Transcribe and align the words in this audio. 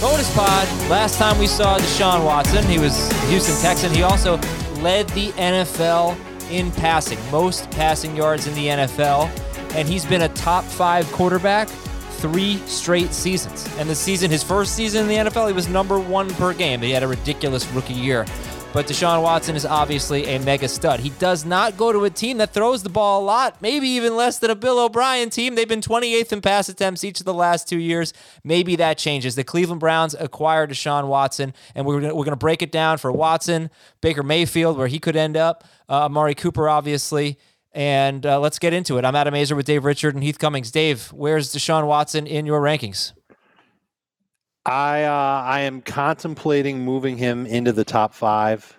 Bonus 0.00 0.32
pod. 0.34 0.68
Last 0.90 1.16
time 1.18 1.38
we 1.38 1.46
saw 1.46 1.78
Deshaun 1.78 2.22
Watson, 2.22 2.62
he 2.66 2.78
was 2.78 3.10
Houston 3.30 3.56
Texan. 3.62 3.90
He 3.90 4.02
also 4.02 4.36
led 4.82 5.08
the 5.10 5.28
NFL 5.32 6.18
in 6.50 6.70
passing, 6.72 7.18
most 7.30 7.70
passing 7.70 8.14
yards 8.14 8.46
in 8.46 8.54
the 8.54 8.66
NFL, 8.66 9.30
and 9.74 9.88
he's 9.88 10.04
been 10.04 10.22
a 10.22 10.28
top 10.28 10.64
five 10.64 11.10
quarterback 11.12 11.68
three 12.18 12.58
straight 12.66 13.14
seasons. 13.14 13.66
And 13.78 13.88
the 13.88 13.94
season, 13.94 14.30
his 14.30 14.42
first 14.42 14.74
season 14.74 15.02
in 15.02 15.08
the 15.08 15.30
NFL, 15.30 15.48
he 15.48 15.54
was 15.54 15.66
number 15.66 15.98
one 15.98 16.28
per 16.34 16.52
game. 16.52 16.82
He 16.82 16.90
had 16.90 17.02
a 17.02 17.08
ridiculous 17.08 17.66
rookie 17.72 17.94
year. 17.94 18.26
But 18.76 18.88
Deshaun 18.88 19.22
Watson 19.22 19.56
is 19.56 19.64
obviously 19.64 20.26
a 20.26 20.38
mega 20.38 20.68
stud. 20.68 21.00
He 21.00 21.08
does 21.08 21.46
not 21.46 21.78
go 21.78 21.92
to 21.92 22.04
a 22.04 22.10
team 22.10 22.36
that 22.36 22.52
throws 22.52 22.82
the 22.82 22.90
ball 22.90 23.22
a 23.22 23.24
lot, 23.24 23.62
maybe 23.62 23.88
even 23.88 24.16
less 24.16 24.38
than 24.38 24.50
a 24.50 24.54
Bill 24.54 24.78
O'Brien 24.78 25.30
team. 25.30 25.54
They've 25.54 25.66
been 25.66 25.80
28th 25.80 26.30
in 26.30 26.42
pass 26.42 26.68
attempts 26.68 27.02
each 27.02 27.18
of 27.18 27.24
the 27.24 27.32
last 27.32 27.66
two 27.70 27.78
years. 27.78 28.12
Maybe 28.44 28.76
that 28.76 28.98
changes. 28.98 29.34
The 29.34 29.44
Cleveland 29.44 29.80
Browns 29.80 30.14
acquired 30.20 30.68
Deshaun 30.68 31.08
Watson, 31.08 31.54
and 31.74 31.86
we're 31.86 32.02
gonna, 32.02 32.14
we're 32.14 32.26
going 32.26 32.32
to 32.32 32.36
break 32.36 32.60
it 32.60 32.70
down 32.70 32.98
for 32.98 33.10
Watson, 33.10 33.70
Baker 34.02 34.22
Mayfield, 34.22 34.76
where 34.76 34.88
he 34.88 34.98
could 34.98 35.16
end 35.16 35.38
up, 35.38 35.64
uh, 35.88 36.04
Amari 36.04 36.34
Cooper, 36.34 36.68
obviously. 36.68 37.38
And 37.72 38.26
uh, 38.26 38.40
let's 38.40 38.58
get 38.58 38.74
into 38.74 38.98
it. 38.98 39.06
I'm 39.06 39.16
Adam 39.16 39.32
Aizer 39.32 39.56
with 39.56 39.64
Dave 39.64 39.86
Richard 39.86 40.14
and 40.14 40.22
Heath 40.22 40.38
Cummings. 40.38 40.70
Dave, 40.70 41.10
where's 41.14 41.54
Deshaun 41.54 41.86
Watson 41.86 42.26
in 42.26 42.44
your 42.44 42.60
rankings? 42.60 43.14
I 44.66 45.04
uh, 45.04 45.42
I 45.46 45.60
am 45.60 45.80
contemplating 45.80 46.84
moving 46.84 47.16
him 47.16 47.46
into 47.46 47.72
the 47.72 47.84
top 47.84 48.12
five, 48.12 48.76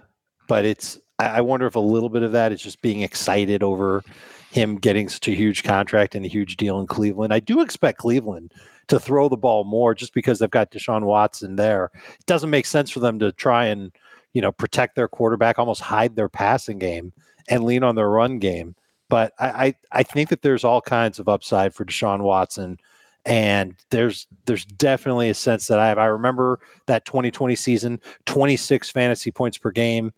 but 0.47 0.66
it's 0.66 0.99
I 1.17 1.39
wonder 1.41 1.66
if 1.66 1.75
a 1.75 1.79
little 1.79 2.09
bit 2.09 2.23
of 2.23 2.33
that 2.33 2.52
is 2.52 2.61
just 2.61 2.81
being 2.81 3.02
excited 3.02 3.63
over 3.63 4.03
him 4.52 4.75
getting 4.75 5.07
such 5.07 5.27
a 5.29 5.31
huge 5.31 5.63
contract 5.63 6.13
and 6.13 6.25
a 6.25 6.29
huge 6.29 6.57
deal 6.57 6.79
in 6.79 6.88
Cleveland. 6.88 7.33
I 7.33 7.39
do 7.39 7.61
expect 7.61 7.99
Cleveland 7.99 8.53
to 8.88 8.99
throw 8.99 9.29
the 9.29 9.38
ball 9.38 9.63
more 9.63 9.95
just 9.95 10.13
because 10.13 10.39
they've 10.39 10.49
got 10.49 10.71
Deshaun 10.71 11.03
Watson 11.03 11.55
there. 11.55 11.89
It 12.19 12.25
doesn't 12.25 12.49
make 12.49 12.66
sense 12.66 12.89
for 12.89 12.99
them 12.99 13.17
to 13.19 13.31
try 13.31 13.66
and 13.67 13.94
you 14.33 14.41
know 14.41 14.51
protect 14.51 14.95
their 14.95 15.07
quarterback, 15.07 15.57
almost 15.57 15.81
hide 15.81 16.17
their 16.17 16.29
passing 16.29 16.79
game 16.79 17.13
and 17.47 17.63
lean 17.63 17.83
on 17.83 17.95
their 17.95 18.09
run 18.09 18.39
game. 18.39 18.75
But 19.09 19.31
I, 19.39 19.47
I, 19.47 19.75
I 19.94 20.03
think 20.03 20.28
that 20.29 20.41
there's 20.41 20.66
all 20.66 20.81
kinds 20.81 21.17
of 21.17 21.29
upside 21.29 21.73
for 21.73 21.85
Deshaun 21.85 22.19
Watson 22.23 22.78
and 23.27 23.75
there's 23.91 24.25
there's 24.45 24.65
definitely 24.65 25.29
a 25.29 25.33
sense 25.33 25.67
that 25.67 25.79
I 25.79 25.89
have. 25.89 25.97
I 25.97 26.05
remember 26.05 26.59
that 26.88 27.05
2020 27.05 27.55
season, 27.55 27.99
26 28.25 28.89
fantasy 28.89 29.31
points 29.31 29.57
per 29.57 29.69
game. 29.69 30.13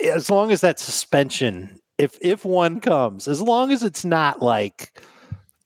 As 0.00 0.30
long 0.30 0.50
as 0.50 0.62
that 0.62 0.80
suspension, 0.80 1.78
if 1.98 2.16
if 2.22 2.44
one 2.46 2.80
comes, 2.80 3.28
as 3.28 3.42
long 3.42 3.70
as 3.70 3.82
it's 3.82 4.04
not 4.04 4.40
like 4.40 5.02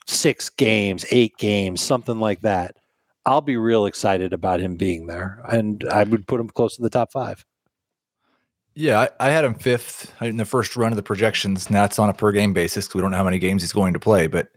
six 0.07 0.51
games, 0.51 1.07
eight 1.13 1.37
games, 1.39 1.81
something 1.81 2.19
like 2.19 2.41
that, 2.41 2.77
I'll 3.25 3.41
be 3.41 3.57
real 3.57 3.87
excited 3.87 4.33
about 4.33 4.59
him 4.59 4.77
being 4.77 5.07
there, 5.07 5.41
and 5.49 5.85
I 5.93 6.03
would 6.03 6.27
put 6.27 6.41
him 6.41 6.49
close 6.49 6.75
to 6.77 6.83
the 6.83 6.91
top 6.91 7.13
five. 7.13 7.45
Yeah, 8.75 9.01
I, 9.21 9.29
I 9.29 9.31
had 9.31 9.45
him 9.45 9.55
fifth 9.55 10.13
in 10.21 10.39
the 10.39 10.45
first 10.45 10.77
run 10.77 10.93
of 10.93 10.97
the 10.97 11.03
projections. 11.03 11.71
Now 11.71 11.85
it's 11.85 11.99
on 11.99 12.09
a 12.09 12.15
per 12.15 12.33
game 12.33 12.53
basis 12.53 12.87
because 12.87 12.97
we 12.97 13.01
don't 13.03 13.11
know 13.13 13.17
how 13.17 13.25
many 13.25 13.39
games 13.39 13.63
he's 13.63 13.73
going 13.73 13.93
to 13.93 14.01
play, 14.01 14.27
but 14.27 14.49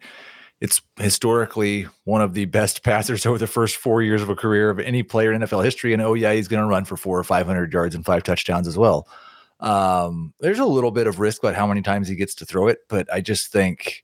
it's 0.62 0.80
historically 0.98 1.88
one 2.04 2.22
of 2.22 2.36
the 2.36 2.46
best 2.46 2.84
passers 2.84 3.26
over 3.26 3.40
the 3.40 3.48
first 3.48 3.76
four 3.76 4.02
years 4.02 4.22
of 4.22 4.30
a 4.30 4.36
career 4.36 4.70
of 4.70 4.80
any 4.80 5.04
player 5.04 5.34
in 5.34 5.42
NFL 5.42 5.66
history. 5.66 5.92
And 5.92 6.02
oh, 6.02 6.14
yeah, 6.14 6.32
he's 6.32 6.48
going 6.48 6.62
to 6.62 6.68
run 6.68 6.86
for 6.86 6.96
four 6.96 7.20
or 7.20 7.24
500 7.24 7.74
yards 7.74 7.96
and 7.96 8.06
five 8.06 8.24
touchdowns 8.24 8.68
as 8.68 8.78
well. 8.78 9.08
Um, 9.60 10.34
there's 10.40 10.60
a 10.60 10.66
little 10.66 10.92
bit 10.92 11.08
of 11.08 11.20
risk 11.20 11.44
about 11.44 11.56
how 11.56 11.68
many 11.68 11.82
times 11.82 12.08
he 12.08 12.16
gets 12.16 12.36
to 12.36 12.46
throw 12.46 12.68
it, 12.68 12.80
but 12.88 13.12
I 13.14 13.22
just 13.22 13.52
think, 13.52 14.04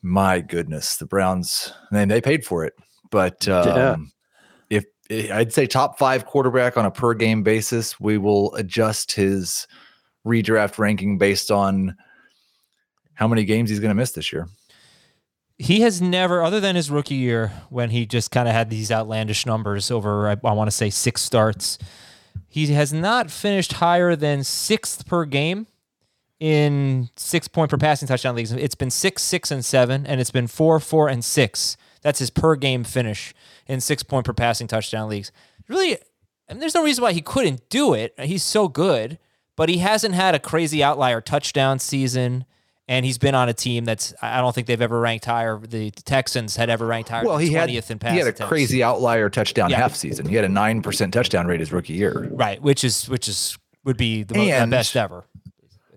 my 0.00 0.40
goodness, 0.40 0.96
the 0.96 1.06
Browns, 1.06 1.72
mean, 1.92 2.08
they 2.08 2.20
paid 2.20 2.44
for 2.44 2.64
it. 2.64 2.74
But 3.10 3.46
um, 3.46 4.12
yeah. 4.70 4.78
if 4.78 4.84
eh, 5.10 5.36
I'd 5.36 5.52
say 5.52 5.66
top 5.66 5.96
five 5.96 6.26
quarterback 6.26 6.76
on 6.76 6.86
a 6.86 6.90
per 6.90 7.14
game 7.14 7.44
basis, 7.44 8.00
we 8.00 8.18
will 8.18 8.52
adjust 8.56 9.12
his 9.12 9.68
redraft 10.26 10.78
ranking 10.78 11.18
based 11.18 11.52
on 11.52 11.96
how 13.14 13.28
many 13.28 13.44
games 13.44 13.70
he's 13.70 13.80
going 13.80 13.90
to 13.90 13.94
miss 13.94 14.12
this 14.12 14.32
year 14.32 14.48
he 15.62 15.82
has 15.82 16.02
never, 16.02 16.42
other 16.42 16.58
than 16.58 16.74
his 16.74 16.90
rookie 16.90 17.14
year, 17.14 17.52
when 17.70 17.90
he 17.90 18.04
just 18.04 18.32
kind 18.32 18.48
of 18.48 18.54
had 18.54 18.68
these 18.68 18.90
outlandish 18.90 19.46
numbers 19.46 19.92
over, 19.92 20.28
I, 20.28 20.32
I 20.42 20.52
want 20.54 20.66
to 20.66 20.76
say 20.76 20.90
six 20.90 21.22
starts, 21.22 21.78
he 22.48 22.66
has 22.72 22.92
not 22.92 23.30
finished 23.30 23.74
higher 23.74 24.16
than 24.16 24.42
sixth 24.42 25.06
per 25.06 25.24
game 25.24 25.68
in 26.40 27.10
six 27.14 27.46
point 27.46 27.70
per 27.70 27.76
passing 27.78 28.08
touchdown 28.08 28.34
leagues. 28.34 28.50
It's 28.50 28.74
been 28.74 28.90
six, 28.90 29.22
six, 29.22 29.52
and 29.52 29.64
seven, 29.64 30.04
and 30.04 30.20
it's 30.20 30.32
been 30.32 30.48
four, 30.48 30.80
four, 30.80 31.08
and 31.08 31.24
six. 31.24 31.76
That's 32.00 32.18
his 32.18 32.30
per 32.30 32.56
game 32.56 32.82
finish 32.82 33.32
in 33.68 33.80
six 33.80 34.02
point 34.02 34.26
per 34.26 34.32
passing 34.32 34.66
touchdown 34.66 35.08
leagues. 35.08 35.30
Really, 35.68 35.96
I 36.50 36.54
mean, 36.54 36.58
there's 36.58 36.74
no 36.74 36.82
reason 36.82 37.02
why 37.02 37.12
he 37.12 37.22
couldn't 37.22 37.68
do 37.68 37.94
it. 37.94 38.18
He's 38.18 38.42
so 38.42 38.66
good, 38.66 39.16
but 39.54 39.68
he 39.68 39.78
hasn't 39.78 40.16
had 40.16 40.34
a 40.34 40.40
crazy 40.40 40.82
outlier 40.82 41.20
touchdown 41.20 41.78
season 41.78 42.46
and 42.88 43.06
he's 43.06 43.18
been 43.18 43.34
on 43.34 43.48
a 43.48 43.54
team 43.54 43.84
that's 43.84 44.12
I 44.22 44.40
don't 44.40 44.54
think 44.54 44.66
they've 44.66 44.80
ever 44.80 44.98
ranked 45.00 45.24
higher. 45.24 45.58
The 45.58 45.90
Texans 45.90 46.56
had 46.56 46.70
ever 46.70 46.86
ranked 46.86 47.10
higher. 47.10 47.24
Well, 47.24 47.38
he 47.38 47.52
had 47.52 47.70
in 47.70 47.98
pass 47.98 48.12
he 48.12 48.18
had 48.18 48.26
a 48.26 48.30
attempts. 48.30 48.48
crazy 48.48 48.82
outlier 48.82 49.30
touchdown 49.30 49.70
yeah. 49.70 49.76
half 49.76 49.94
season. 49.94 50.26
He 50.26 50.34
had 50.34 50.44
a 50.44 50.48
nine 50.48 50.82
percent 50.82 51.14
touchdown 51.14 51.46
rate 51.46 51.60
his 51.60 51.72
rookie 51.72 51.94
year. 51.94 52.28
Right, 52.30 52.60
which 52.60 52.84
is 52.84 53.08
which 53.08 53.28
is 53.28 53.56
would 53.84 53.96
be 53.96 54.22
the, 54.22 54.34
the 54.34 54.66
best 54.68 54.96
ever. 54.96 55.24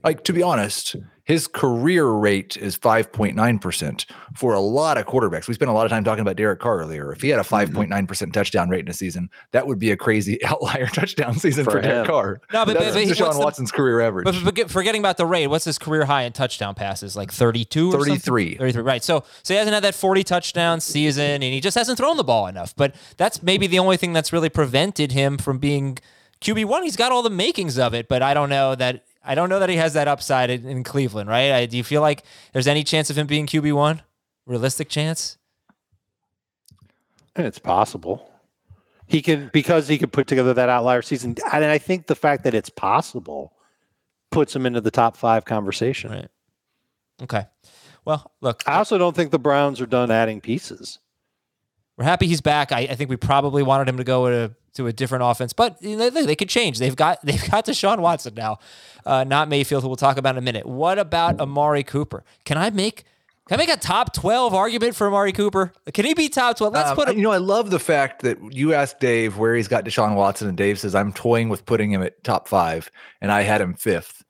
Like 0.06 0.24
to 0.26 0.34
be 0.34 0.44
honest, 0.44 0.96
his 1.26 1.48
career 1.48 2.06
rate 2.06 2.56
is 2.56 2.78
5.9% 2.78 4.06
for 4.36 4.54
a 4.54 4.60
lot 4.60 5.00
of 5.00 5.08
quarterbacks. 5.08 5.48
We 5.48 5.56
spent 5.56 5.72
a 5.72 5.74
lot 5.74 5.84
of 5.84 5.90
time 5.90 6.04
talking 6.04 6.22
about 6.22 6.36
Derek 6.36 6.60
Carr 6.60 6.82
earlier. 6.82 7.12
If 7.12 7.24
he 7.24 7.30
had 7.30 7.40
a 7.40 7.44
5.9% 7.44 7.88
mm-hmm. 7.88 8.30
touchdown 8.30 8.70
rate 8.70 8.82
in 8.82 8.90
a 8.90 8.94
season, 8.94 9.32
that 9.52 9.66
would 9.66 9.80
be 9.80 9.90
a 9.90 9.98
crazy 9.98 10.44
outlier 10.46 10.86
touchdown 10.86 11.34
season 11.34 11.66
for, 11.66 11.72
for 11.72 11.82
Derek 11.82 12.08
Carr. 12.08 12.40
No, 12.54 12.64
but, 12.64 12.78
That's 12.78 12.96
but, 12.96 13.08
but 13.08 13.18
Deshaun 13.18 13.40
Watson's 13.40 13.72
the, 13.72 13.78
career 13.78 14.02
average. 14.02 14.26
But, 14.26 14.56
but, 14.56 14.70
forgetting 14.70 15.02
about 15.02 15.18
the 15.18 15.26
rate, 15.26 15.48
what's 15.48 15.66
his 15.66 15.80
career 15.80 16.06
high 16.06 16.22
in 16.22 16.34
touchdown 16.34 16.76
passes? 16.76 17.16
Like 17.16 17.32
32 17.32 17.92
33. 17.92 18.58
33, 18.58 18.84
right. 18.84 19.04
So, 19.04 19.24
so 19.42 19.56
he 19.56 19.58
hasn't 19.58 19.74
had 19.74 19.84
that 19.84 19.96
40 19.96 20.24
touchdown 20.24 20.80
season 20.80 21.32
and 21.32 21.44
he 21.44 21.60
just 21.60 21.76
hasn't 21.76 21.98
thrown 21.98 22.18
the 22.18 22.24
ball 22.24 22.46
enough. 22.46 22.76
But 22.76 22.94
that's 23.18 23.42
maybe 23.42 23.66
the 23.66 23.80
only 23.80 23.98
thing 23.98 24.14
that's 24.14 24.32
really 24.32 24.50
prevented 24.50 25.12
him 25.12 25.40
from 25.40 25.58
being 25.58 25.98
QB1. 26.42 26.84
He's 26.84 26.96
got 26.96 27.12
all 27.12 27.24
the 27.24 27.32
makings 27.32 27.80
of 27.80 27.96
it, 27.96 28.08
but 28.08 28.22
I 28.22 28.36
don't 28.36 28.50
know 28.50 28.76
that 28.76 29.04
I 29.26 29.36
don't 29.36 29.50
know 29.50 29.60
that 29.60 29.70
he 29.70 29.76
has 29.78 29.94
that 29.94 30.08
upside 30.08 30.50
in, 30.50 30.68
in 30.68 30.84
Cleveland, 30.84 31.30
right? 31.30 31.52
I, 31.52 31.66
do 31.66 31.78
you 31.78 31.84
feel 31.84 32.02
like 32.02 32.24
there's 32.54 32.68
any 32.68 32.84
chance 32.84 33.10
of 33.10 33.18
him 33.18 33.28
being 33.28 33.48
QB 33.48 33.74
one? 33.74 34.02
Realistic 34.46 34.90
chance? 34.90 35.38
It's 37.36 37.60
possible. 37.60 38.32
He 39.08 39.22
can 39.22 39.50
because 39.54 39.88
he 39.88 39.98
could 39.98 40.12
put 40.12 40.28
together 40.28 40.54
that 40.54 40.70
outlier 40.70 41.02
season, 41.02 41.36
and 41.52 41.66
I 41.66 41.78
think 41.78 42.08
the 42.08 42.16
fact 42.16 42.44
that 42.44 42.54
it's 42.54 42.70
possible 42.70 43.54
puts 44.32 44.56
him 44.56 44.66
into 44.66 44.82
the 44.82 44.92
top 44.92 45.16
five 45.16 45.46
conversation. 45.46 46.12
Right. 46.12 46.28
Okay. 47.22 47.46
Well, 48.04 48.32
look. 48.42 48.64
I 48.66 48.78
also 48.78 48.98
don't 48.98 49.16
think 49.16 49.32
the 49.32 49.40
Browns 49.40 49.80
are 49.80 49.86
done 49.86 50.12
adding 50.12 50.42
pieces. 50.42 51.00
We're 51.98 52.06
happy 52.06 52.28
he's 52.28 52.42
back. 52.42 52.72
I, 52.72 52.82
I 52.82 52.96
think 52.96 53.10
we 53.10 53.16
probably 53.16 53.64
wanted 53.64 53.88
him 53.88 53.98
to 53.98 54.04
go 54.04 54.30
to 54.30 54.56
to 54.76 54.88
a 54.88 54.94
different 54.94 55.24
offense. 55.26 55.52
But 55.54 55.82
you 55.82 55.98
know, 55.98 56.10
they, 56.10 56.26
they 56.26 56.36
could 56.36 56.50
change. 56.50 56.80
They've 56.80 56.96
got 56.96 57.20
they've 57.24 57.50
got 57.50 57.66
Deshaun 57.66 58.00
Watson 58.00 58.34
now, 58.36 58.60
uh, 59.06 59.24
not 59.24 59.50
Mayfield, 59.50 59.84
who 59.84 59.90
we'll 59.90 59.96
talk 59.96 60.18
about 60.18 60.36
in 60.36 60.38
a 60.38 60.42
minute. 60.42 60.66
What 60.66 61.00
about 61.00 61.40
Amari 61.40 61.84
Cooper? 61.84 62.24
Can 62.46 62.58
I 62.58 62.70
make 62.70 63.04
can 63.48 63.60
I 63.60 63.64
make 63.64 63.70
a 63.70 63.78
top 63.80 64.12
twelve 64.14 64.54
argument 64.56 64.96
for 64.96 65.06
Amari 65.08 65.32
Cooper? 65.32 65.72
Can 65.94 66.06
he 66.06 66.14
be 66.14 66.30
top 66.30 66.58
twelve? 66.58 66.74
Let's 66.74 66.90
Um, 66.90 66.96
put 66.96 67.10
him. 67.10 67.18
you 67.18 67.22
know, 67.24 67.32
I 67.32 67.38
love 67.38 67.70
the 67.70 67.80
fact 67.80 68.24
that 68.24 68.38
you 68.52 68.74
asked 68.74 69.00
Dave 69.00 69.38
where 69.38 69.56
he's 69.56 69.68
got 69.68 69.86
Deshaun 69.86 70.16
Watson, 70.16 70.48
and 70.50 70.58
Dave 70.58 70.80
says 70.80 70.96
I'm 70.96 71.14
toying 71.14 71.50
with 71.50 71.66
putting 71.66 71.92
him 71.92 72.02
at 72.02 72.24
top 72.24 72.48
five, 72.48 72.90
and 73.22 73.32
I 73.32 73.44
had 73.44 73.62
him 73.62 73.74
fifth. 73.76 74.24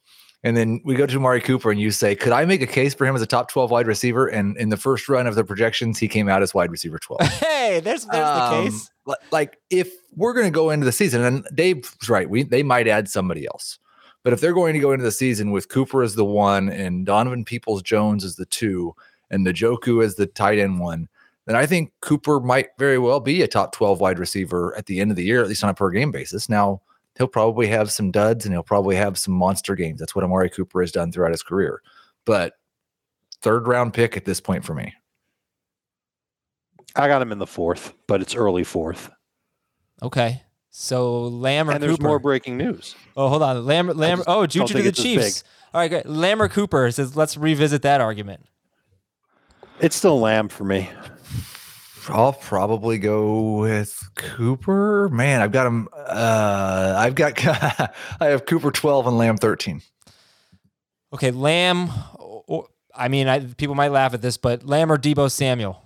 And 0.45 0.55
then 0.55 0.79
we 0.85 0.93
go 0.93 1.07
to 1.07 1.17
Amari 1.17 1.41
Cooper, 1.41 1.71
and 1.71 1.81
you 1.81 1.89
say, 1.89 2.13
"Could 2.15 2.31
I 2.31 2.45
make 2.45 2.61
a 2.61 2.67
case 2.67 2.93
for 2.93 3.05
him 3.05 3.15
as 3.15 3.21
a 3.23 3.25
top 3.25 3.49
twelve 3.51 3.71
wide 3.71 3.87
receiver?" 3.87 4.27
And 4.27 4.55
in 4.57 4.69
the 4.69 4.77
first 4.77 5.09
run 5.09 5.25
of 5.25 5.33
the 5.33 5.43
projections, 5.43 5.97
he 5.97 6.07
came 6.07 6.29
out 6.29 6.43
as 6.43 6.53
wide 6.53 6.69
receiver 6.69 6.99
twelve. 6.99 7.21
Hey, 7.39 7.79
there's 7.79 8.05
there's 8.05 8.23
the 8.23 8.43
Um, 8.43 8.65
case. 8.65 8.91
Like 9.31 9.57
if 9.71 9.91
we're 10.15 10.33
going 10.33 10.45
to 10.45 10.51
go 10.51 10.69
into 10.69 10.85
the 10.85 10.91
season, 10.91 11.23
and 11.23 11.47
Dave's 11.55 12.07
right, 12.07 12.29
we 12.29 12.43
they 12.43 12.61
might 12.61 12.87
add 12.87 13.09
somebody 13.09 13.47
else, 13.47 13.79
but 14.23 14.33
if 14.33 14.39
they're 14.39 14.53
going 14.53 14.75
to 14.75 14.79
go 14.79 14.91
into 14.91 15.03
the 15.03 15.11
season 15.11 15.49
with 15.49 15.67
Cooper 15.69 16.03
as 16.03 16.13
the 16.13 16.23
one 16.23 16.69
and 16.69 17.07
Donovan 17.07 17.43
Peoples 17.43 17.81
Jones 17.81 18.23
as 18.23 18.35
the 18.35 18.45
two, 18.45 18.93
and 19.31 19.47
the 19.47 19.51
Njoku 19.53 20.05
as 20.05 20.13
the 20.13 20.27
tight 20.27 20.59
end 20.59 20.79
one, 20.79 21.07
then 21.47 21.55
I 21.55 21.65
think 21.65 21.91
Cooper 22.01 22.39
might 22.39 22.67
very 22.77 22.99
well 22.99 23.19
be 23.19 23.41
a 23.41 23.47
top 23.47 23.71
twelve 23.73 23.99
wide 23.99 24.19
receiver 24.19 24.77
at 24.77 24.85
the 24.85 24.99
end 24.99 25.09
of 25.09 25.17
the 25.17 25.23
year, 25.25 25.41
at 25.41 25.47
least 25.47 25.63
on 25.63 25.71
a 25.71 25.73
per 25.73 25.89
game 25.89 26.11
basis. 26.11 26.47
Now 26.49 26.81
he'll 27.17 27.27
probably 27.27 27.67
have 27.67 27.91
some 27.91 28.11
duds 28.11 28.45
and 28.45 28.53
he'll 28.53 28.63
probably 28.63 28.95
have 28.95 29.17
some 29.17 29.33
monster 29.33 29.75
games. 29.75 29.99
That's 29.99 30.15
what 30.15 30.23
Amari 30.23 30.49
Cooper 30.49 30.81
has 30.81 30.91
done 30.91 31.11
throughout 31.11 31.31
his 31.31 31.43
career, 31.43 31.81
but 32.25 32.53
third 33.41 33.67
round 33.67 33.93
pick 33.93 34.17
at 34.17 34.25
this 34.25 34.39
point 34.41 34.63
for 34.65 34.73
me. 34.73 34.93
I 36.95 37.07
got 37.07 37.21
him 37.21 37.31
in 37.31 37.39
the 37.39 37.47
fourth, 37.47 37.93
but 38.07 38.21
it's 38.21 38.35
early 38.35 38.63
fourth. 38.63 39.09
Okay. 40.01 40.41
So 40.71 41.23
Lamb 41.23 41.69
or 41.69 41.73
And 41.73 41.83
there's 41.83 41.93
Cooper? 41.97 42.07
more 42.07 42.19
breaking 42.19 42.57
news. 42.57 42.95
Oh, 43.15 43.29
hold 43.29 43.43
on. 43.43 43.65
Lamb, 43.65 43.87
Lamb. 43.87 44.17
just 44.19 44.29
Oh, 44.29 44.41
don't 44.41 44.49
Juju 44.51 44.73
to 44.73 44.83
the 44.83 44.89
it's 44.89 44.99
as 44.99 45.03
big. 45.05 45.21
Chiefs. 45.21 45.43
All 45.73 45.81
right, 45.81 45.89
great. 45.89 46.05
Lamb 46.05 46.41
or 46.41 46.47
Cooper 46.49 46.89
says, 46.91 47.15
let's 47.15 47.37
revisit 47.37 47.81
that 47.81 48.01
argument. 48.01 48.45
It's 49.79 49.95
still 49.95 50.19
Lamb 50.19 50.47
for 50.49 50.63
me. 50.63 50.89
I'll 52.09 52.33
probably 52.33 52.97
go 52.97 53.57
with 53.59 53.97
Cooper. 54.15 55.09
Man, 55.09 55.41
I've 55.41 55.51
got 55.51 55.67
him. 55.67 55.87
Uh, 55.95 56.95
I've 56.97 57.15
got 57.15 57.33
I 58.19 58.25
have 58.27 58.45
Cooper 58.45 58.71
twelve 58.71 59.07
and 59.07 59.17
Lamb 59.17 59.37
thirteen. 59.37 59.81
Okay, 61.13 61.31
Lamb. 61.31 61.89
I 62.95 63.07
mean, 63.09 63.27
I, 63.27 63.39
people 63.39 63.75
might 63.75 63.91
laugh 63.91 64.13
at 64.13 64.21
this, 64.21 64.37
but 64.37 64.63
Lamb 64.65 64.91
or 64.91 64.97
Deebo 64.97 65.29
Samuel. 65.31 65.81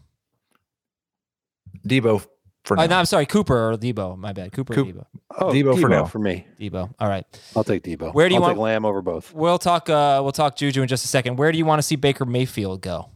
Deebo 1.87 2.25
for 2.65 2.75
now. 2.77 2.83
Uh, 2.83 2.87
no, 2.87 2.97
I'm 2.99 3.05
sorry, 3.05 3.25
Cooper 3.25 3.71
or 3.71 3.77
Deebo. 3.77 4.17
My 4.17 4.33
bad, 4.33 4.51
Cooper 4.51 4.73
Coop- 4.73 4.87
or 4.87 4.91
Deebo. 4.91 5.05
Oh, 5.37 5.45
Deebo 5.53 5.79
for 5.79 5.89
now. 5.89 6.05
for 6.05 6.19
me. 6.19 6.45
Deebo. 6.59 6.93
All 6.99 7.07
right. 7.07 7.25
I'll 7.55 7.63
take 7.63 7.83
Deebo. 7.83 8.13
Where 8.13 8.27
do 8.29 8.35
you 8.35 8.41
I'll 8.41 8.47
want- 8.47 8.55
take 8.55 8.61
Lamb 8.61 8.85
over 8.85 9.01
both? 9.01 9.33
We'll 9.33 9.57
talk. 9.59 9.89
Uh, 9.89 10.19
we'll 10.23 10.31
talk 10.31 10.55
Juju 10.55 10.81
in 10.81 10.87
just 10.87 11.05
a 11.05 11.07
second. 11.07 11.37
Where 11.37 11.51
do 11.51 11.57
you 11.57 11.65
want 11.65 11.79
to 11.79 11.83
see 11.83 11.95
Baker 11.95 12.25
Mayfield 12.25 12.81
go? 12.81 13.09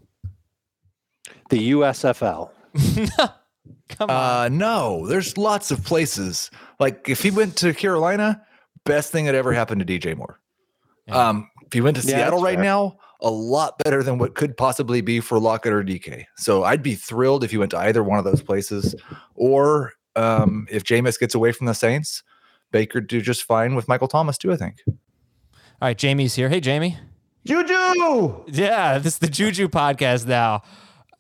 The 1.50 1.72
USFL. 1.72 2.50
Come 3.90 4.10
on. 4.10 4.46
Uh, 4.46 4.50
no, 4.50 5.08
there's 5.08 5.38
lots 5.38 5.72
of 5.72 5.84
places. 5.84 6.50
Like 6.80 7.08
if 7.10 7.22
he 7.22 7.32
went 7.32 7.56
to 7.58 7.74
Carolina, 7.74 8.42
best 8.86 9.12
thing 9.12 9.26
that 9.26 9.36
ever 9.36 9.54
happened 9.54 9.86
to 9.86 10.00
DJ 10.00 10.16
Moore. 10.18 10.40
Yeah. 11.08 11.30
Um, 11.30 11.50
if 11.66 11.74
he 11.74 11.82
went 11.82 11.98
to 11.98 12.04
Yeah, 12.08 12.16
Seattle 12.18 12.40
that's 12.40 12.44
right 12.44 12.56
fair. 12.56 12.64
now, 12.64 12.98
a 13.22 13.30
lot 13.30 13.78
better 13.84 14.04
than 14.04 14.18
what 14.18 14.36
could 14.36 14.58
possibly 14.58 15.02
be 15.02 15.20
for 15.20 15.40
Lockett 15.40 15.72
or 15.74 15.84
DK. 15.84 16.26
So 16.38 16.64
I'd 16.64 16.84
be 16.84 16.96
thrilled 16.96 17.44
if 17.44 17.52
he 17.52 17.58
went 17.58 17.72
to 17.72 17.78
either 17.78 18.04
one 18.04 18.20
of 18.20 18.26
those 18.26 18.42
places. 18.42 18.96
Or 19.36 19.94
um, 20.16 20.68
if 20.70 20.84
Jameis 20.84 21.20
gets 21.20 21.34
away 21.36 21.52
from 21.54 21.68
the 21.68 21.74
Saints, 21.74 22.24
Baker 22.72 23.00
do 23.02 23.22
just 23.22 23.44
fine 23.44 23.76
with 23.76 23.88
Michael 23.88 24.08
Thomas 24.08 24.38
too. 24.38 24.52
I 24.52 24.58
think. 24.58 24.82
All 24.88 24.98
right, 25.82 25.98
Jamie's 25.98 26.36
here. 26.36 26.50
Hey, 26.50 26.60
Jamie. 26.60 26.98
Juju. 27.46 28.44
Yeah, 28.48 28.98
this 29.00 29.14
is 29.14 29.20
the 29.20 29.28
Juju 29.28 29.68
podcast 29.68 30.26
now. 30.26 30.64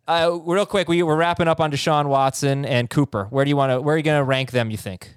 Uh, 0.07 0.39
real 0.43 0.65
quick, 0.65 0.89
we, 0.89 1.01
we're 1.01 1.15
wrapping 1.15 1.47
up 1.47 1.61
on 1.61 1.71
Deshaun 1.71 2.07
Watson 2.07 2.65
and 2.65 2.89
Cooper. 2.89 3.25
Where 3.29 3.45
do 3.45 3.49
you 3.49 3.55
want 3.55 3.71
to? 3.71 3.81
Where 3.81 3.95
are 3.95 3.97
you 3.97 4.03
going 4.03 4.19
to 4.19 4.23
rank 4.23 4.51
them? 4.51 4.69
You 4.69 4.77
think? 4.77 5.15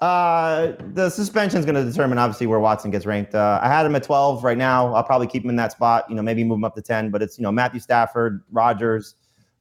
Uh, 0.00 0.74
the 0.92 1.10
suspension 1.10 1.58
is 1.58 1.64
going 1.64 1.74
to 1.74 1.84
determine 1.84 2.18
obviously 2.18 2.46
where 2.46 2.60
Watson 2.60 2.90
gets 2.90 3.04
ranked. 3.04 3.34
Uh, 3.34 3.58
I 3.62 3.68
had 3.68 3.84
him 3.84 3.96
at 3.96 4.04
12 4.04 4.44
right 4.44 4.58
now. 4.58 4.94
I'll 4.94 5.02
probably 5.02 5.26
keep 5.26 5.42
him 5.42 5.50
in 5.50 5.56
that 5.56 5.72
spot. 5.72 6.04
You 6.08 6.14
know, 6.14 6.22
maybe 6.22 6.44
move 6.44 6.58
him 6.58 6.64
up 6.64 6.74
to 6.76 6.82
10. 6.82 7.10
But 7.10 7.22
it's 7.22 7.38
you 7.38 7.42
know 7.42 7.50
Matthew 7.50 7.80
Stafford, 7.80 8.42
Rodgers, 8.52 9.16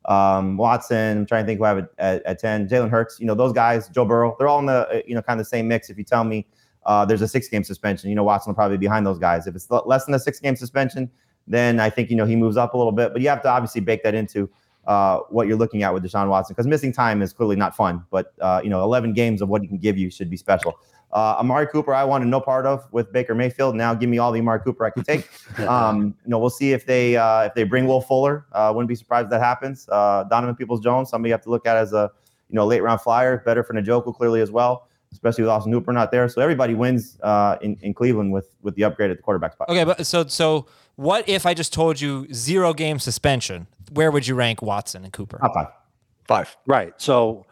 um, 0.06 0.58
Watson. 0.58 1.20
I'm 1.20 1.26
trying 1.26 1.44
to 1.44 1.48
think 1.48 1.60
who 1.60 1.66
I 1.66 1.70
have 1.70 1.78
at, 1.80 1.90
at, 1.98 2.24
at 2.24 2.40
10. 2.40 2.68
Jalen 2.68 2.90
Hurts. 2.90 3.20
You 3.20 3.26
know 3.26 3.36
those 3.36 3.54
guys. 3.54 3.88
Joe 3.88 4.06
Burrow. 4.06 4.36
They're 4.38 4.50
all 4.50 4.60
in 4.60 4.66
the 4.66 4.88
uh, 4.90 5.02
you 5.08 5.16
know 5.16 5.22
kind 5.22 5.40
of 5.40 5.46
the 5.46 5.50
same 5.50 5.68
mix. 5.68 5.90
If 5.90 5.98
you 5.98 6.04
tell 6.04 6.26
me 6.26 6.46
uh, 6.86 7.06
there's 7.06 7.22
a 7.22 7.28
six 7.28 7.48
game 7.48 7.64
suspension, 7.64 8.10
you 8.10 8.16
know 8.16 8.24
Watson 8.24 8.52
will 8.52 8.56
probably 8.56 8.78
be 8.78 8.86
behind 8.86 9.08
those 9.08 9.20
guys. 9.20 9.48
If 9.48 9.56
it's 9.56 9.72
less 9.72 10.06
than 10.06 10.14
a 10.14 10.20
six 10.20 10.40
game 10.42 10.58
suspension, 10.58 11.10
then 11.48 11.80
I 11.80 11.90
think 11.90 12.10
you 12.10 12.16
know 12.16 12.26
he 12.26 12.36
moves 12.36 12.58
up 12.58 12.74
a 12.74 12.78
little 12.78 12.92
bit. 12.92 13.14
But 13.14 13.22
you 13.22 13.30
have 13.30 13.42
to 13.44 13.50
obviously 13.50 13.82
bake 13.82 14.04
that 14.04 14.14
into 14.14 14.50
uh, 14.88 15.20
what 15.30 15.48
you're 15.48 15.58
looking 15.58 15.84
at 15.84 15.94
with 15.94 16.04
Deshaun 16.04 16.30
Watson 16.30 16.54
because 16.54 16.68
missing 16.68 16.92
time 16.92 17.22
is 17.22 17.34
clearly 17.34 17.56
not 17.56 17.76
fun. 17.76 18.04
But 18.10 18.34
uh, 18.42 18.62
you 18.64 18.70
know, 18.70 18.84
11 18.84 19.14
games 19.14 19.42
of 19.42 19.50
what 19.50 19.62
he 19.62 19.68
can 19.68 19.78
give 19.78 19.98
you 19.98 20.10
should 20.10 20.30
be 20.30 20.38
special. 20.38 20.80
Uh, 21.12 21.38
Amari 21.40 21.68
Cooper, 21.68 21.94
I 21.94 22.04
wanted 22.04 22.28
no 22.28 22.42
part 22.42 22.66
of 22.66 22.86
with 22.92 23.12
Baker 23.14 23.34
Mayfield. 23.34 23.76
Now 23.76 23.94
give 23.94 24.10
me 24.10 24.18
all 24.18 24.32
the 24.32 24.40
Amari 24.40 24.60
Cooper 24.60 24.86
I 24.86 24.90
can 24.90 25.04
take. 25.04 25.30
Um, 25.68 26.14
you 26.24 26.30
know, 26.30 26.38
we'll 26.38 26.52
see 26.52 26.72
if 26.72 26.86
they 26.86 27.18
uh, 27.18 27.44
if 27.44 27.54
they 27.56 27.64
bring 27.64 27.88
Will 27.88 28.02
Fuller. 28.02 28.46
Uh, 28.52 28.72
wouldn't 28.76 28.88
be 28.88 28.96
surprised 28.96 29.26
if 29.26 29.32
that 29.32 29.42
happens. 29.42 29.90
Uh, 29.90 30.24
Donovan 30.30 30.56
Peoples 30.56 30.82
Jones, 30.82 31.10
somebody 31.10 31.30
you 31.30 31.34
have 31.34 31.42
to 31.44 31.50
look 31.50 31.66
at 31.66 31.78
as 31.78 31.94
a 31.94 32.12
you 32.50 32.56
know 32.56 32.66
late 32.66 32.84
round 32.84 33.02
flyer, 33.02 33.38
better 33.40 33.64
for 33.64 33.74
Njoku 33.74 34.16
clearly 34.16 34.42
as 34.42 34.52
well, 34.52 34.88
especially 35.12 35.44
with 35.44 35.50
Austin 35.50 35.72
Hooper 35.72 35.92
not 35.92 36.12
there. 36.12 36.30
So 36.30 36.42
everybody 36.42 36.74
wins 36.74 37.18
uh, 37.22 37.58
in 37.62 37.78
in 37.82 37.94
Cleveland 37.94 38.32
with 38.32 38.50
with 38.62 38.76
the 38.76 38.84
upgrade 38.84 39.12
at 39.12 39.18
the 39.18 39.24
quarterback 39.24 39.54
spot. 39.54 39.70
Okay, 39.70 39.84
but 39.84 40.06
so 40.06 40.28
so 40.28 40.68
what 40.96 41.28
if 41.28 41.46
I 41.46 41.54
just 41.54 41.74
told 41.74 42.00
you 42.00 42.32
zero 42.34 42.74
game 42.74 43.00
suspension? 43.00 43.68
Where 43.94 44.12
would 44.12 44.28
you 44.28 44.36
rank 44.36 44.62
Watson 44.62 45.04
and 45.04 45.14
Cooper? 45.14 45.40
Top 45.40 45.54
five. 45.54 45.68
Five. 46.28 46.58
Right. 46.66 46.94
So 46.98 47.47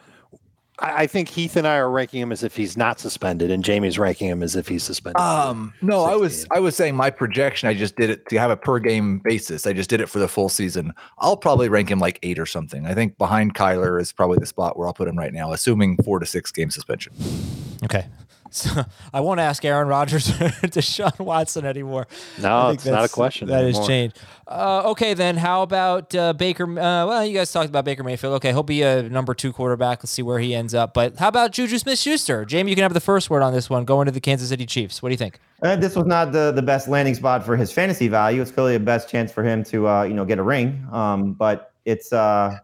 I, 0.80 1.04
I 1.04 1.08
think 1.08 1.30
Heath 1.30 1.56
and 1.56 1.68
I 1.68 1.76
are 1.78 1.90
ranking 1.90 2.22
him 2.22 2.32
as 2.32 2.44
if 2.44 2.56
he's 2.56 2.78
not 2.78 3.00
suspended, 3.00 3.52
and 3.52 3.64
Jamie's 3.64 3.98
ranking 3.98 4.30
him 4.30 4.44
as 4.44 4.56
if 4.56 4.68
he's 4.68 4.84
suspended. 4.84 5.22
Um, 5.22 5.74
no, 5.82 6.04
I 6.04 6.16
was. 6.16 6.46
I 6.52 6.60
was 6.60 6.76
saying 6.76 6.96
my 6.96 7.10
projection. 7.10 7.70
I 7.70 7.74
just 7.74 7.96
did 7.96 8.10
it 8.10 8.28
to 8.30 8.38
have 8.38 8.52
a 8.52 8.58
per 8.58 8.80
game 8.80 9.20
basis. 9.20 9.66
I 9.68 9.74
just 9.74 9.90
did 9.90 10.02
it 10.02 10.10
for 10.10 10.20
the 10.20 10.28
full 10.28 10.50
season. 10.50 10.94
I'll 11.20 11.38
probably 11.38 11.70
rank 11.70 11.90
him 11.90 12.00
like 12.00 12.20
eight 12.24 12.40
or 12.40 12.46
something. 12.46 12.86
I 12.86 12.94
think 12.94 13.18
behind 13.18 13.56
Kyler 13.56 14.00
is 14.02 14.12
probably 14.12 14.38
the 14.40 14.46
spot 14.46 14.78
where 14.78 14.88
I'll 14.88 14.94
put 14.94 15.08
him 15.08 15.18
right 15.18 15.34
now, 15.34 15.52
assuming 15.52 15.98
four 16.04 16.20
to 16.20 16.26
six 16.26 16.52
game 16.52 16.70
suspension. 16.70 17.14
Okay. 17.84 18.06
So 18.56 18.84
I 19.14 19.20
won't 19.20 19.40
ask 19.40 19.64
Aaron 19.66 19.88
Rodgers 19.88 20.30
or 20.42 20.50
Deshaun 20.68 21.20
Watson 21.20 21.66
anymore. 21.66 22.08
no, 22.40 22.70
it's 22.70 22.86
not 22.86 23.06
a 23.06 23.10
question. 23.10 23.48
That 23.48 23.66
has 23.66 23.86
changed. 23.86 24.18
Uh, 24.48 24.84
okay, 24.92 25.14
then 25.14 25.38
how 25.38 25.64
about 25.64 26.14
uh, 26.14 26.32
Baker? 26.34 26.66
Uh, 26.66 27.06
well, 27.08 27.26
you 27.26 27.34
guys 27.34 27.52
talked 27.52 27.68
about 27.68 27.84
Baker 27.84 28.04
Mayfield. 28.04 28.34
Okay, 28.36 28.50
he'll 28.50 28.64
be 28.64 28.84
a 28.84 29.04
number 29.04 29.34
two 29.34 29.52
quarterback. 29.52 30.00
Let's 30.00 30.12
see 30.12 30.22
where 30.22 30.40
he 30.40 30.54
ends 30.54 30.74
up. 30.74 30.94
But 30.94 31.18
how 31.18 31.30
about 31.30 31.52
Juju 31.52 31.78
Smith-Schuster? 31.80 32.46
Jamie, 32.46 32.72
you 32.72 32.76
can 32.76 32.84
have 32.84 32.94
the 32.94 33.00
first 33.00 33.30
word 33.30 33.42
on 33.42 33.54
this 33.54 33.70
one. 33.70 33.86
Going 33.86 34.06
to 34.06 34.12
the 34.12 34.22
Kansas 34.22 34.50
City 34.50 34.66
Chiefs. 34.66 35.02
What 35.02 35.10
do 35.10 35.14
you 35.14 35.18
think? 35.18 35.40
Uh, 35.64 35.76
this 35.76 35.96
was 35.96 36.06
not 36.06 36.32
the, 36.32 36.52
the 36.52 36.62
best 36.62 36.88
landing 36.88 37.16
spot 37.16 37.44
for 37.44 37.58
his 37.58 37.72
fantasy 37.72 38.08
value. 38.08 38.42
It's 38.42 38.52
clearly 38.52 38.74
the 38.74 38.84
best 38.84 39.10
chance 39.10 39.32
for 39.32 39.44
him 39.44 39.64
to 39.66 39.88
uh, 39.88 40.04
you 40.04 40.14
know 40.14 40.26
get 40.26 40.38
a 40.38 40.44
ring. 40.44 40.88
Um, 40.92 41.34
but 41.34 41.74
it's 41.86 42.14
uh, 42.14 42.60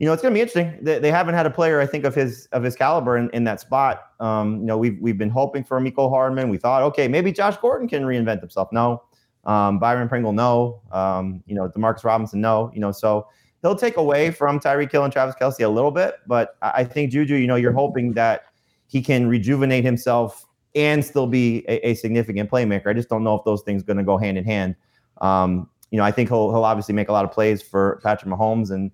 you 0.00 0.06
know 0.06 0.14
it's 0.14 0.22
going 0.22 0.32
to 0.32 0.36
be 0.36 0.40
interesting. 0.40 0.82
They, 0.82 0.98
they 0.98 1.10
haven't 1.10 1.34
had 1.34 1.44
a 1.44 1.50
player 1.50 1.78
I 1.78 1.86
think 1.86 2.04
of 2.04 2.14
his 2.14 2.46
of 2.52 2.62
his 2.62 2.74
caliber 2.74 3.18
in, 3.18 3.28
in 3.30 3.44
that 3.44 3.60
spot. 3.60 4.08
Um, 4.18 4.60
you 4.60 4.66
know 4.66 4.78
we've 4.78 4.98
we've 4.98 5.18
been 5.18 5.30
hoping 5.30 5.62
for 5.62 5.78
Mecole 5.78 6.08
Hardman. 6.08 6.48
We 6.48 6.56
thought 6.56 6.82
okay 6.84 7.06
maybe 7.06 7.30
Josh 7.32 7.58
Gordon 7.58 7.86
can 7.86 8.02
reinvent 8.04 8.40
himself. 8.40 8.70
No, 8.72 9.02
um, 9.44 9.78
Byron 9.78 10.08
Pringle 10.08 10.32
no. 10.32 10.80
Um, 10.90 11.42
you 11.46 11.54
know 11.54 11.68
Demarcus 11.68 12.02
Robinson 12.02 12.40
no. 12.40 12.72
You 12.74 12.80
know 12.80 12.92
so 12.92 13.28
he'll 13.60 13.76
take 13.76 13.98
away 13.98 14.30
from 14.30 14.58
Tyreek 14.58 14.90
Hill 14.90 15.04
and 15.04 15.12
Travis 15.12 15.34
Kelce 15.38 15.64
a 15.64 15.68
little 15.68 15.90
bit. 15.90 16.14
But 16.26 16.56
I, 16.62 16.72
I 16.76 16.84
think 16.84 17.12
Juju, 17.12 17.36
you 17.36 17.46
know 17.46 17.56
you're 17.56 17.72
hoping 17.72 18.14
that 18.14 18.46
he 18.88 19.02
can 19.02 19.28
rejuvenate 19.28 19.84
himself 19.84 20.46
and 20.74 21.04
still 21.04 21.26
be 21.26 21.64
a, 21.68 21.90
a 21.90 21.94
significant 21.94 22.50
playmaker. 22.50 22.86
I 22.86 22.94
just 22.94 23.10
don't 23.10 23.22
know 23.22 23.34
if 23.34 23.44
those 23.44 23.60
things 23.62 23.82
going 23.82 23.98
to 23.98 24.02
go 24.02 24.16
hand 24.16 24.38
in 24.38 24.44
hand. 24.44 24.76
Um, 25.20 25.68
you 25.90 25.98
know, 25.98 26.04
I 26.04 26.10
think 26.10 26.30
he'll 26.30 26.50
he'll 26.50 26.64
obviously 26.64 26.94
make 26.94 27.10
a 27.10 27.12
lot 27.12 27.26
of 27.26 27.32
plays 27.32 27.60
for 27.60 28.00
Patrick 28.02 28.32
Mahomes, 28.32 28.70
and 28.70 28.90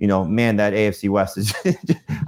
you 0.00 0.06
know, 0.06 0.24
man, 0.24 0.56
that 0.56 0.72
AFC 0.72 1.10
West 1.10 1.36
is. 1.36 1.54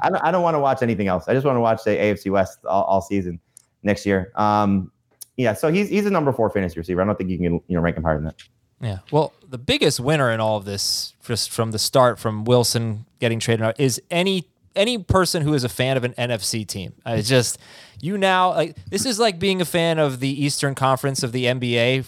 I 0.03 0.11
don't 0.11 0.23
I 0.23 0.31
don't 0.31 0.43
want 0.43 0.55
to 0.55 0.59
watch 0.59 0.83
anything 0.83 1.09
else. 1.09 1.25
I 1.27 1.33
just 1.33 1.47
want 1.47 1.57
to 1.57 1.61
watch 1.61 1.83
the 1.85 1.91
AFC 1.91 2.31
West 2.31 2.59
all, 2.67 2.85
all 2.85 3.01
season 3.01 3.41
next 3.83 4.05
year. 4.05 4.31
Um, 4.37 4.93
yeah, 5.39 5.55
so 5.55 5.73
he's 5.73 5.89
he's 5.89 6.05
a 6.05 6.11
number 6.11 6.33
four 6.35 6.51
fantasy 6.51 6.79
receiver. 6.79 7.01
I 7.01 7.07
don't 7.07 7.17
think 7.17 7.31
you 7.31 7.39
can 7.39 7.45
you 7.45 7.63
know 7.71 7.81
rank 7.81 7.97
him 7.97 8.05
higher 8.05 8.17
than 8.17 8.27
that. 8.27 8.43
Yeah. 8.83 8.99
Well, 9.11 9.33
the 9.49 9.57
biggest 9.57 10.01
winner 10.01 10.31
in 10.31 10.41
all 10.41 10.59
of 10.59 10.67
this, 10.67 11.15
just 11.25 11.51
from 11.51 11.71
the 11.71 11.79
start, 11.79 12.19
from 12.19 12.45
Wilson 12.45 13.07
getting 13.21 13.41
traded 13.41 13.65
out, 13.65 13.81
is 13.81 14.03
any 14.11 14.49
any 14.77 14.99
person 14.99 15.43
who 15.43 15.55
is 15.55 15.65
a 15.65 15.69
fan 15.71 15.97
of 15.97 16.05
an 16.05 16.13
NFC 16.19 16.67
team. 16.67 16.93
It's 17.07 17.29
just 17.29 17.59
you 18.03 18.19
now 18.19 18.51
like 18.51 18.77
this 18.91 19.07
is 19.07 19.19
like 19.19 19.39
being 19.39 19.63
a 19.63 19.65
fan 19.65 19.99
of 19.99 20.21
the 20.21 20.45
Eastern 20.45 20.75
Conference 20.75 21.23
of 21.23 21.33
the 21.33 21.47
NBA 21.47 22.05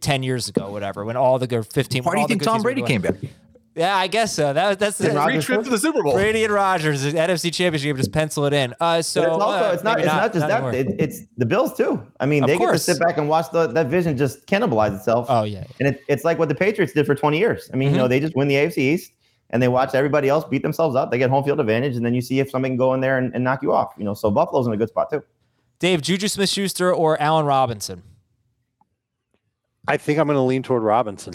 ten 0.00 0.22
years 0.22 0.50
ago, 0.50 0.70
whatever, 0.70 1.02
when 1.06 1.16
all 1.16 1.38
the 1.38 1.46
good 1.46 1.66
fifteen. 1.72 2.04
Why 2.04 2.14
do 2.16 2.20
you 2.20 2.26
think 2.26 2.42
Tom 2.42 2.60
Brady 2.60 2.82
came 2.82 3.00
back? 3.00 3.14
Yeah, 3.78 3.96
I 3.96 4.08
guess 4.08 4.34
so. 4.34 4.52
That, 4.52 4.80
that's 4.80 4.98
the 4.98 5.10
Free 5.22 5.40
trip 5.40 5.62
to 5.62 5.70
the 5.70 5.78
Super 5.78 6.02
Bowl. 6.02 6.12
Brady 6.14 6.42
and 6.42 6.52
Rodgers, 6.52 7.02
the 7.02 7.12
NFC 7.12 7.54
Championship 7.54 7.86
game, 7.86 7.96
just 7.96 8.10
pencil 8.10 8.44
it 8.46 8.52
in. 8.52 8.74
Uh, 8.80 9.00
so 9.02 9.22
But 9.22 9.28
it's 9.34 9.40
also 9.42 9.64
uh, 9.68 9.72
it's 9.72 9.84
not 9.84 9.98
it's 10.00 10.06
not, 10.06 10.32
just 10.32 10.48
that 10.48 10.74
it, 10.74 10.96
it's 10.98 11.20
the 11.36 11.46
Bills 11.46 11.74
too. 11.76 12.04
I 12.18 12.26
mean, 12.26 12.42
Of 12.42 12.48
they 12.48 12.58
get 12.58 12.72
to 12.72 12.78
sit 12.78 12.98
back 12.98 13.18
and 13.18 13.28
watch 13.28 13.52
the, 13.52 13.68
that 13.68 13.86
vision 13.86 14.16
just 14.16 14.46
cannibalize 14.48 14.96
itself. 14.96 15.26
Oh 15.28 15.44
yeah, 15.44 15.62
And 15.78 15.90
it, 15.90 16.02
it's 16.08 16.24
like 16.24 16.40
what 16.40 16.48
the 16.48 16.56
Patriots 16.56 16.92
did 16.92 17.06
for 17.06 17.14
20 17.14 17.38
years. 17.38 17.70
I 17.72 17.76
mean, 17.76 17.88
you 17.88 17.92
Mm-hmm. 17.92 17.98
know, 17.98 18.08
they 18.08 18.18
just 18.18 18.34
win 18.34 18.48
the 18.48 18.56
AFC 18.56 18.78
East 18.78 19.12
and 19.50 19.62
they 19.62 19.68
watch 19.68 19.94
everybody 19.94 20.28
else 20.28 20.44
beat 20.44 20.62
themselves 20.62 20.96
up. 20.96 21.12
They 21.12 21.18
get 21.18 21.30
home 21.30 21.44
field 21.44 21.60
advantage, 21.60 21.94
and 21.94 22.04
then 22.04 22.14
you 22.14 22.20
see 22.20 22.40
if 22.40 22.50
somebody 22.50 22.70
can 22.72 22.78
go 22.78 22.94
in 22.94 23.00
there 23.00 23.16
and, 23.16 23.32
and 23.32 23.44
knock 23.44 23.62
you 23.62 23.72
off. 23.72 23.94
You 23.96 24.04
know, 24.04 24.12
so 24.14 24.28
Buffalo's 24.30 24.66
in 24.66 24.72
a 24.72 24.76
good 24.76 24.88
spot 24.88 25.08
too. 25.08 25.22
Dave, 25.78 26.02
Juju 26.02 26.26
Smith-Schuster 26.26 26.92
or 26.92 27.20
Allen 27.22 27.46
Robinson? 27.46 28.02
I 29.86 29.96
think 29.96 30.18
I'm 30.18 30.26
going 30.26 30.36
to 30.36 30.42
lean 30.42 30.62
toward 30.64 30.82
Robinson. 30.82 31.34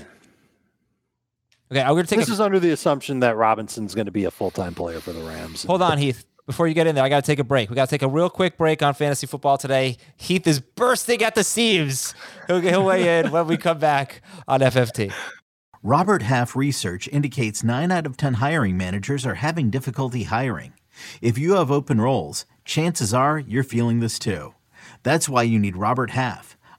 Okay, 1.74 1.82
I'm 1.82 1.94
going 1.94 2.03
to 2.03 2.10
take 2.10 2.20
This 2.20 2.30
a 2.30 2.34
is 2.34 2.39
under 2.39 2.60
the 2.60 2.70
assumption 2.70 3.22
that 3.22 3.36
Robinson's 3.36 3.96
going 3.96 4.06
to 4.06 4.12
be 4.12 4.25
a 4.25 4.32
full 4.32 4.51
time 4.51 4.75
player 4.75 5.00
for 5.00 5.12
the 5.12 5.24
Rams. 5.24 5.63
Hold 5.63 5.82
on, 5.82 5.98
Heath. 5.98 6.24
Before 6.46 6.68
you 6.68 6.75
get 6.75 6.86
in 6.86 6.94
there, 6.94 7.03
I 7.03 7.10
got 7.10 7.24
to 7.24 7.25
take 7.25 7.39
a 7.39 7.44
break. 7.44 7.72
We 7.72 7.75
got 7.75 7.89
to 7.89 7.89
take 7.89 8.03
a 8.03 8.08
real 8.08 8.30
quick 8.30 8.60
break 8.60 8.84
on 8.84 8.94
fantasy 8.94 9.25
football 9.25 9.58
today. 9.58 9.98
Heath 10.15 10.46
is 10.46 10.60
bursting 10.60 11.24
at 11.24 11.34
the 11.34 11.44
seams. 11.44 12.13
He'll, 12.46 12.60
he'll 12.60 12.86
weigh 12.86 13.20
in 13.20 13.32
when 13.32 13.48
we 13.48 13.58
come 13.58 13.80
back 13.80 14.22
on 14.48 14.60
FFT. 14.60 15.12
Robert 15.82 16.22
Half 16.22 16.56
research 16.56 17.08
indicates 17.08 17.63
9 17.63 17.92
out 17.92 18.06
of 18.06 18.18
10 18.18 18.36
hiring 18.36 18.77
managers 18.77 19.25
are 19.25 19.36
having 19.36 19.72
difficulty 19.72 20.24
hiring. 20.24 20.74
If 21.24 21.39
you 21.39 21.53
have 21.56 21.72
open 21.72 22.00
roles, 22.00 22.46
chances 22.65 23.15
are 23.15 23.39
you're 23.39 23.63
feeling 23.63 24.00
this 24.00 24.20
too. 24.20 24.53
That's 25.01 25.27
why 25.27 25.42
you 25.44 25.58
need 25.58 25.75
Robert 25.75 26.12
Half. 26.12 26.52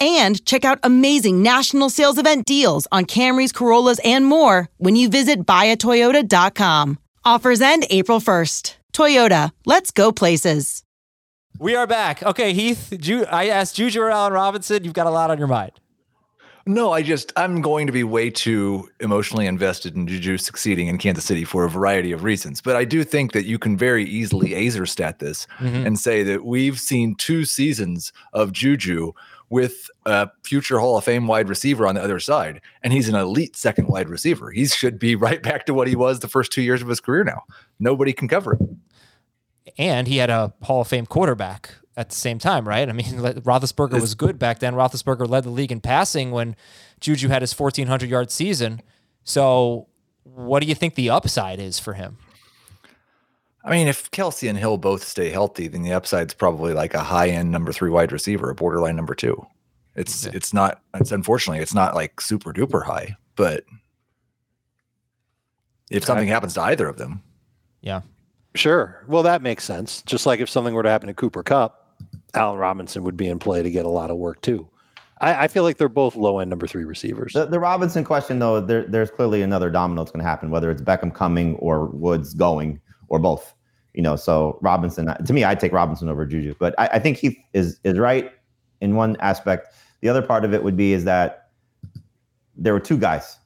and 0.00 0.44
check 0.44 0.64
out 0.64 0.78
amazing 0.82 1.42
national 1.42 1.90
sales 1.90 2.18
event 2.18 2.46
deals 2.46 2.86
on 2.92 3.04
Camrys, 3.04 3.54
Corollas, 3.54 4.00
and 4.04 4.26
more 4.26 4.68
when 4.78 4.96
you 4.96 5.08
visit 5.08 5.46
buyatoyota.com. 5.46 6.98
Offers 7.24 7.60
end 7.60 7.86
April 7.90 8.20
1st. 8.20 8.76
Toyota, 8.92 9.52
let's 9.64 9.90
go 9.90 10.12
places. 10.12 10.82
We 11.58 11.74
are 11.74 11.86
back. 11.86 12.22
Okay, 12.22 12.52
Heath, 12.52 12.94
Ju- 12.98 13.26
I 13.30 13.48
asked 13.48 13.76
Juju 13.76 14.00
or 14.00 14.10
Allen 14.10 14.32
Robinson. 14.32 14.84
You've 14.84 14.92
got 14.92 15.06
a 15.06 15.10
lot 15.10 15.30
on 15.30 15.38
your 15.38 15.48
mind. 15.48 15.72
No, 16.68 16.92
I 16.92 17.02
just 17.02 17.32
I'm 17.36 17.60
going 17.60 17.86
to 17.86 17.92
be 17.92 18.02
way 18.02 18.28
too 18.28 18.90
emotionally 18.98 19.46
invested 19.46 19.94
in 19.94 20.08
Juju 20.08 20.36
succeeding 20.36 20.88
in 20.88 20.98
Kansas 20.98 21.24
City 21.24 21.44
for 21.44 21.64
a 21.64 21.70
variety 21.70 22.10
of 22.10 22.24
reasons. 22.24 22.60
But 22.60 22.74
I 22.74 22.84
do 22.84 23.04
think 23.04 23.32
that 23.32 23.44
you 23.44 23.56
can 23.56 23.76
very 23.76 24.04
easily 24.04 24.50
Aizer 24.50 24.88
stat 24.88 25.20
this 25.20 25.46
mm-hmm. 25.58 25.86
and 25.86 25.96
say 25.96 26.24
that 26.24 26.44
we've 26.44 26.80
seen 26.80 27.14
two 27.14 27.44
seasons 27.44 28.12
of 28.32 28.50
Juju 28.50 29.12
with 29.48 29.88
a 30.04 30.28
future 30.42 30.78
Hall 30.78 30.96
of 30.96 31.04
Fame 31.04 31.26
wide 31.26 31.48
receiver 31.48 31.86
on 31.86 31.94
the 31.94 32.02
other 32.02 32.18
side, 32.18 32.60
and 32.82 32.92
he's 32.92 33.08
an 33.08 33.14
elite 33.14 33.56
second 33.56 33.88
wide 33.88 34.08
receiver. 34.08 34.50
He 34.50 34.66
should 34.66 34.98
be 34.98 35.14
right 35.16 35.42
back 35.42 35.66
to 35.66 35.74
what 35.74 35.88
he 35.88 35.96
was 35.96 36.20
the 36.20 36.28
first 36.28 36.52
two 36.52 36.62
years 36.62 36.82
of 36.82 36.88
his 36.88 37.00
career 37.00 37.24
now. 37.24 37.42
Nobody 37.78 38.12
can 38.12 38.28
cover 38.28 38.54
him. 38.54 38.80
And 39.78 40.08
he 40.08 40.18
had 40.18 40.30
a 40.30 40.54
Hall 40.62 40.80
of 40.80 40.88
Fame 40.88 41.06
quarterback 41.06 41.74
at 41.96 42.10
the 42.10 42.14
same 42.14 42.38
time, 42.38 42.66
right? 42.66 42.88
I 42.88 42.92
mean, 42.92 43.06
Roethlisberger 43.06 44.00
was 44.00 44.14
good 44.14 44.38
back 44.38 44.58
then. 44.58 44.74
Roethlisberger 44.74 45.28
led 45.28 45.44
the 45.44 45.50
league 45.50 45.72
in 45.72 45.80
passing 45.80 46.30
when 46.30 46.56
Juju 47.00 47.28
had 47.28 47.42
his 47.42 47.58
1,400 47.58 48.08
yard 48.08 48.30
season. 48.30 48.82
So, 49.24 49.88
what 50.22 50.60
do 50.60 50.66
you 50.66 50.74
think 50.74 50.94
the 50.94 51.10
upside 51.10 51.58
is 51.58 51.78
for 51.78 51.94
him? 51.94 52.18
I 53.66 53.72
mean, 53.72 53.88
if 53.88 54.10
Kelce 54.12 54.48
and 54.48 54.56
Hill 54.56 54.78
both 54.78 55.02
stay 55.02 55.28
healthy, 55.28 55.66
then 55.66 55.82
the 55.82 55.92
upside's 55.92 56.32
probably 56.32 56.72
like 56.72 56.94
a 56.94 57.00
high 57.00 57.28
end 57.28 57.50
number 57.50 57.72
three 57.72 57.90
wide 57.90 58.12
receiver, 58.12 58.48
a 58.48 58.54
borderline 58.54 58.94
number 58.94 59.14
two. 59.14 59.44
It's 59.96 60.24
it's 60.26 60.54
not 60.54 60.82
it's 60.94 61.10
unfortunately 61.10 61.60
it's 61.62 61.74
not 61.74 61.94
like 61.94 62.20
super 62.20 62.52
duper 62.52 62.84
high, 62.84 63.16
but 63.34 63.64
if 65.90 66.04
something 66.04 66.28
happens 66.28 66.54
to 66.54 66.62
either 66.62 66.88
of 66.88 66.96
them, 66.96 67.22
Yeah. 67.82 68.02
Sure. 68.54 69.04
Well, 69.06 69.22
that 69.24 69.42
makes 69.42 69.64
sense. 69.64 70.02
Just 70.02 70.24
like 70.26 70.40
if 70.40 70.48
something 70.48 70.72
were 70.72 70.82
to 70.82 70.88
happen 70.88 71.08
to 71.08 71.14
Cooper 71.14 71.42
Kupp, 71.42 71.98
Allen 72.34 72.58
Robinson 72.58 73.02
would 73.04 73.16
be 73.16 73.28
in 73.28 73.38
play 73.38 73.62
to 73.62 73.70
get 73.70 73.84
a 73.84 73.90
lot 73.90 74.10
of 74.10 74.16
work 74.16 74.40
too. 74.40 74.68
I, 75.20 75.44
I 75.44 75.48
feel 75.48 75.62
like 75.62 75.76
they're 75.76 75.88
both 75.88 76.16
low 76.16 76.38
end 76.38 76.50
number 76.50 76.66
three 76.66 76.84
receivers. 76.84 77.32
The, 77.32 77.46
the 77.46 77.60
Robinson 77.60 78.04
question, 78.04 78.38
though, 78.38 78.60
there, 78.60 78.84
there's 78.84 79.10
clearly 79.10 79.42
another 79.42 79.70
domino 79.70 80.02
that's 80.02 80.10
going 80.10 80.22
to 80.22 80.28
happen, 80.28 80.50
whether 80.50 80.70
it's 80.70 80.82
Beckham 80.82 81.14
coming 81.14 81.56
or 81.56 81.86
Woods 81.86 82.34
going 82.34 82.80
or 83.08 83.18
both. 83.18 83.52
You 83.94 84.02
know, 84.02 84.14
so 84.16 84.58
Robinson, 84.60 85.06
to 85.24 85.32
me, 85.32 85.42
I'd 85.44 85.58
take 85.58 85.72
Robinson 85.72 86.08
over 86.08 86.26
Juju, 86.26 86.54
but 86.58 86.74
I, 86.78 86.86
I 86.94 86.98
think 86.98 87.16
he 87.16 87.42
is 87.54 87.80
is 87.82 87.98
right 87.98 88.30
in 88.80 88.94
one 88.94 89.16
aspect. 89.20 89.72
The 90.02 90.08
other 90.10 90.20
part 90.22 90.44
of 90.44 90.52
it 90.52 90.62
would 90.62 90.76
be 90.76 90.92
is 90.92 91.04
that 91.04 91.48
there 92.56 92.72
were 92.72 92.80
two 92.80 92.98
guys 92.98 93.38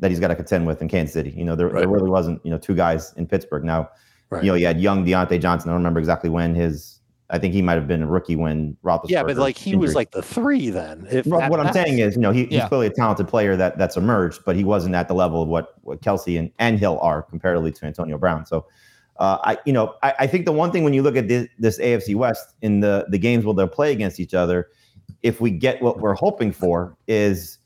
that 0.00 0.10
he's 0.10 0.20
got 0.20 0.28
to 0.28 0.34
contend 0.36 0.66
with 0.66 0.82
in 0.82 0.88
Kansas 0.88 1.14
City. 1.14 1.30
You 1.30 1.44
know, 1.44 1.54
there, 1.56 1.70
there 1.70 1.88
really 1.88 2.10
wasn't, 2.10 2.44
you 2.44 2.50
know, 2.50 2.58
two 2.58 2.74
guys 2.74 3.12
in 3.16 3.26
Pittsburgh. 3.26 3.64
Now, 3.64 3.90
Right. 4.30 4.42
you 4.42 4.50
know, 4.50 4.54
you 4.56 4.66
had 4.66 4.80
young 4.80 5.04
Diontae 5.06 5.40
Johnson. 5.40 5.68
I 5.70 5.72
don't 5.72 5.80
remember 5.80 6.00
exactly 6.00 6.30
when 6.30 6.54
his. 6.54 6.98
I 7.30 7.38
think 7.38 7.54
he 7.54 7.62
might 7.62 7.74
have 7.74 7.86
been 7.88 8.02
a 8.02 8.06
rookie 8.06 8.36
when 8.36 8.76
Roethlisberger. 8.84 9.10
yeah, 9.10 9.22
but 9.22 9.36
like 9.36 9.56
he 9.56 9.76
was 9.76 9.94
like 9.94 10.10
the 10.10 10.22
three 10.22 10.68
then. 10.70 11.06
If 11.10 11.26
Well, 11.26 11.40
at 11.40 11.50
what 11.50 11.60
I'm 11.60 11.72
saying 11.72 11.98
is, 11.98 12.16
you 12.16 12.20
know, 12.20 12.32
he, 12.32 12.44
Yeah. 12.44 12.60
he's 12.60 12.68
clearly 12.68 12.86
a 12.88 12.90
talented 12.90 13.28
player 13.28 13.56
that 13.56 13.78
that's 13.78 13.96
emerged, 13.96 14.40
but 14.44 14.56
he 14.56 14.64
wasn't 14.64 14.94
at 14.94 15.08
the 15.08 15.14
level 15.14 15.42
of 15.42 15.48
what, 15.48 15.74
what 15.82 16.00
Kelce 16.02 16.38
and, 16.38 16.50
and 16.58 16.78
Hill 16.78 16.98
are 17.00 17.22
comparatively 17.22 17.72
to 17.72 17.86
Antonio 17.86 18.18
Brown. 18.18 18.44
So, 18.44 18.66
uh, 19.18 19.38
I, 19.44 19.58
you 19.64 19.72
know, 19.72 19.94
I, 20.02 20.14
I 20.20 20.26
think 20.26 20.44
the 20.44 20.52
one 20.52 20.72
thing 20.72 20.84
when 20.84 20.92
you 20.92 21.02
look 21.02 21.16
at 21.16 21.28
this, 21.28 21.48
this 21.58 21.78
AFC 21.78 22.14
West 22.14 22.54
in 22.62 22.80
the 22.80 23.06
the 23.08 23.18
games 23.18 23.44
where 23.44 23.54
they'll 23.54 23.68
play 23.68 23.92
against 23.92 24.18
each 24.18 24.34
other, 24.34 24.70
if 25.22 25.40
we 25.40 25.50
get 25.50 25.80
what 25.82 26.00
we're 26.00 26.14
hoping 26.14 26.52
for 26.52 26.96
is 27.06 27.58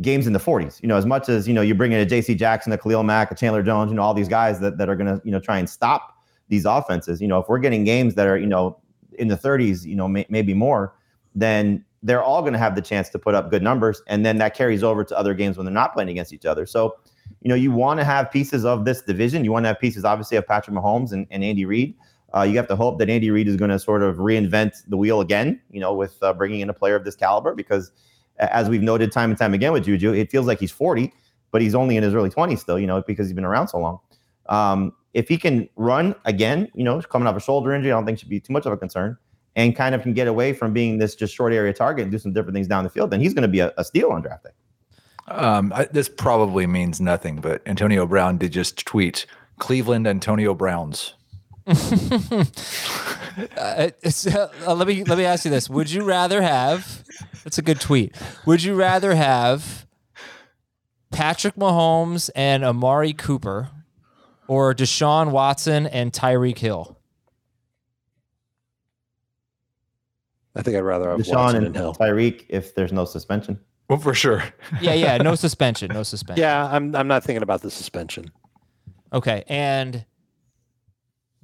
games 0.00 0.26
in 0.26 0.32
the 0.32 0.38
40s. 0.38 0.82
You 0.82 0.88
know, 0.88 0.96
as 0.96 1.06
much 1.06 1.28
as 1.28 1.46
you 1.46 1.54
know, 1.54 1.62
you 1.62 1.74
bring 1.74 1.92
in 1.92 2.00
a 2.00 2.06
J.C. 2.06 2.34
Jackson, 2.34 2.72
a 2.72 2.78
Khalil 2.78 3.02
Mack, 3.02 3.30
a 3.30 3.34
Chandler 3.34 3.62
Jones, 3.62 3.90
you 3.90 3.96
know, 3.96 4.02
all 4.02 4.14
these 4.14 4.28
guys 4.28 4.60
that 4.60 4.78
that 4.78 4.88
are 4.88 4.96
going 4.96 5.06
to 5.06 5.20
you 5.24 5.32
know 5.32 5.40
try 5.40 5.58
and 5.58 5.68
stop 5.68 6.16
these 6.48 6.64
offenses. 6.64 7.20
You 7.20 7.28
know, 7.28 7.38
if 7.38 7.48
we're 7.48 7.58
getting 7.58 7.84
games 7.84 8.14
that 8.14 8.26
are 8.26 8.36
you 8.36 8.46
know 8.46 8.78
in 9.18 9.28
the 9.28 9.36
30s, 9.36 9.84
you 9.84 9.94
know, 9.94 10.08
may, 10.08 10.26
maybe 10.28 10.54
more, 10.54 10.94
then 11.34 11.84
they're 12.02 12.22
all 12.22 12.42
going 12.42 12.52
to 12.52 12.58
have 12.58 12.74
the 12.74 12.82
chance 12.82 13.08
to 13.10 13.18
put 13.18 13.34
up 13.34 13.50
good 13.50 13.62
numbers, 13.62 14.02
and 14.06 14.26
then 14.26 14.38
that 14.38 14.54
carries 14.54 14.82
over 14.82 15.04
to 15.04 15.16
other 15.16 15.34
games 15.34 15.56
when 15.56 15.64
they're 15.64 15.72
not 15.72 15.94
playing 15.94 16.10
against 16.10 16.32
each 16.32 16.44
other. 16.44 16.66
So, 16.66 16.96
you 17.42 17.48
know, 17.48 17.54
you 17.54 17.70
want 17.70 18.00
to 18.00 18.04
have 18.04 18.30
pieces 18.30 18.64
of 18.64 18.84
this 18.84 19.02
division. 19.02 19.44
You 19.44 19.52
want 19.52 19.64
to 19.64 19.68
have 19.68 19.80
pieces, 19.80 20.04
obviously, 20.04 20.36
of 20.36 20.46
Patrick 20.46 20.76
Mahomes 20.76 21.12
and, 21.12 21.26
and 21.30 21.44
Andy 21.44 21.64
Reid. 21.64 21.94
Uh, 22.34 22.42
you 22.42 22.56
have 22.56 22.66
to 22.68 22.74
hope 22.74 22.98
that 22.98 23.08
Andy 23.08 23.30
Reid 23.30 23.46
is 23.46 23.56
going 23.56 23.70
to 23.70 23.78
sort 23.78 24.02
of 24.02 24.16
reinvent 24.16 24.72
the 24.88 24.96
wheel 24.96 25.20
again, 25.20 25.60
you 25.70 25.78
know, 25.78 25.94
with 25.94 26.16
uh, 26.22 26.32
bringing 26.32 26.60
in 26.60 26.68
a 26.68 26.74
player 26.74 26.96
of 26.96 27.04
this 27.04 27.14
caliber, 27.14 27.54
because 27.54 27.92
as 28.38 28.68
we've 28.68 28.82
noted 28.82 29.12
time 29.12 29.30
and 29.30 29.38
time 29.38 29.54
again 29.54 29.72
with 29.72 29.84
Juju, 29.84 30.12
it 30.12 30.30
feels 30.30 30.46
like 30.46 30.58
he's 30.58 30.72
40, 30.72 31.12
but 31.52 31.62
he's 31.62 31.74
only 31.74 31.96
in 31.96 32.02
his 32.02 32.14
early 32.14 32.30
20s 32.30 32.58
still, 32.58 32.78
you 32.78 32.86
know, 32.86 33.02
because 33.06 33.28
he's 33.28 33.34
been 33.34 33.44
around 33.44 33.68
so 33.68 33.78
long. 33.78 34.00
Um, 34.46 34.92
if 35.12 35.28
he 35.28 35.38
can 35.38 35.68
run 35.76 36.14
again, 36.24 36.68
you 36.74 36.82
know, 36.82 37.00
coming 37.00 37.28
off 37.28 37.36
a 37.36 37.40
shoulder 37.40 37.72
injury, 37.72 37.92
I 37.92 37.94
don't 37.94 38.04
think 38.04 38.18
should 38.18 38.28
be 38.28 38.40
too 38.40 38.52
much 38.52 38.66
of 38.66 38.72
a 38.72 38.76
concern, 38.76 39.16
and 39.54 39.76
kind 39.76 39.94
of 39.94 40.02
can 40.02 40.12
get 40.12 40.26
away 40.26 40.52
from 40.52 40.72
being 40.72 40.98
this 40.98 41.14
just 41.14 41.32
short 41.34 41.52
area 41.52 41.72
target 41.72 42.02
and 42.02 42.12
do 42.12 42.18
some 42.18 42.32
different 42.32 42.54
things 42.54 42.66
down 42.66 42.82
the 42.82 42.90
field, 42.90 43.10
then 43.10 43.20
he's 43.20 43.32
going 43.32 43.42
to 43.42 43.48
be 43.48 43.60
a, 43.60 43.72
a 43.76 43.84
steal 43.84 44.10
on 44.10 44.22
draft 44.22 44.44
day. 44.44 44.50
Um, 45.34 45.72
I, 45.74 45.84
this 45.86 46.08
probably 46.08 46.66
means 46.66 47.00
nothing. 47.00 47.36
But 47.36 47.62
Antonio 47.66 48.06
Brown 48.06 48.38
did 48.38 48.52
just 48.52 48.84
tweet 48.84 49.26
Cleveland 49.58 50.06
Antonio 50.06 50.54
Browns. 50.54 51.14
Uh, 53.56 53.90
it's, 54.02 54.28
uh, 54.28 54.48
let 54.68 54.86
me 54.86 55.02
let 55.02 55.18
me 55.18 55.24
ask 55.24 55.44
you 55.44 55.50
this: 55.50 55.68
Would 55.68 55.90
you 55.90 56.04
rather 56.04 56.40
have? 56.40 57.02
That's 57.42 57.58
a 57.58 57.62
good 57.62 57.80
tweet. 57.80 58.14
Would 58.46 58.62
you 58.62 58.76
rather 58.76 59.16
have 59.16 59.86
Patrick 61.10 61.56
Mahomes 61.56 62.30
and 62.36 62.64
Amari 62.64 63.12
Cooper, 63.12 63.70
or 64.46 64.72
Deshaun 64.72 65.32
Watson 65.32 65.88
and 65.88 66.12
Tyreek 66.12 66.58
Hill? 66.58 66.96
I 70.54 70.62
think 70.62 70.76
I'd 70.76 70.80
rather 70.80 71.10
have 71.10 71.18
Deshaun 71.18 71.34
Watson 71.34 71.56
and 71.56 71.66
and 71.66 71.76
Hill. 71.76 71.94
Tyreek 71.94 72.44
if 72.48 72.76
there's 72.76 72.92
no 72.92 73.04
suspension. 73.04 73.58
Well, 73.88 73.98
for 73.98 74.14
sure. 74.14 74.44
Yeah, 74.80 74.94
yeah. 74.94 75.18
No 75.18 75.34
suspension. 75.46 75.90
No 75.92 76.02
suspension. 76.02 76.42
Yeah, 76.42 76.66
I'm 76.66 76.94
I'm 76.96 77.08
not 77.08 77.24
thinking 77.24 77.42
about 77.42 77.62
the 77.62 77.70
suspension. 77.70 78.30
Okay. 79.12 79.44
And 79.46 80.04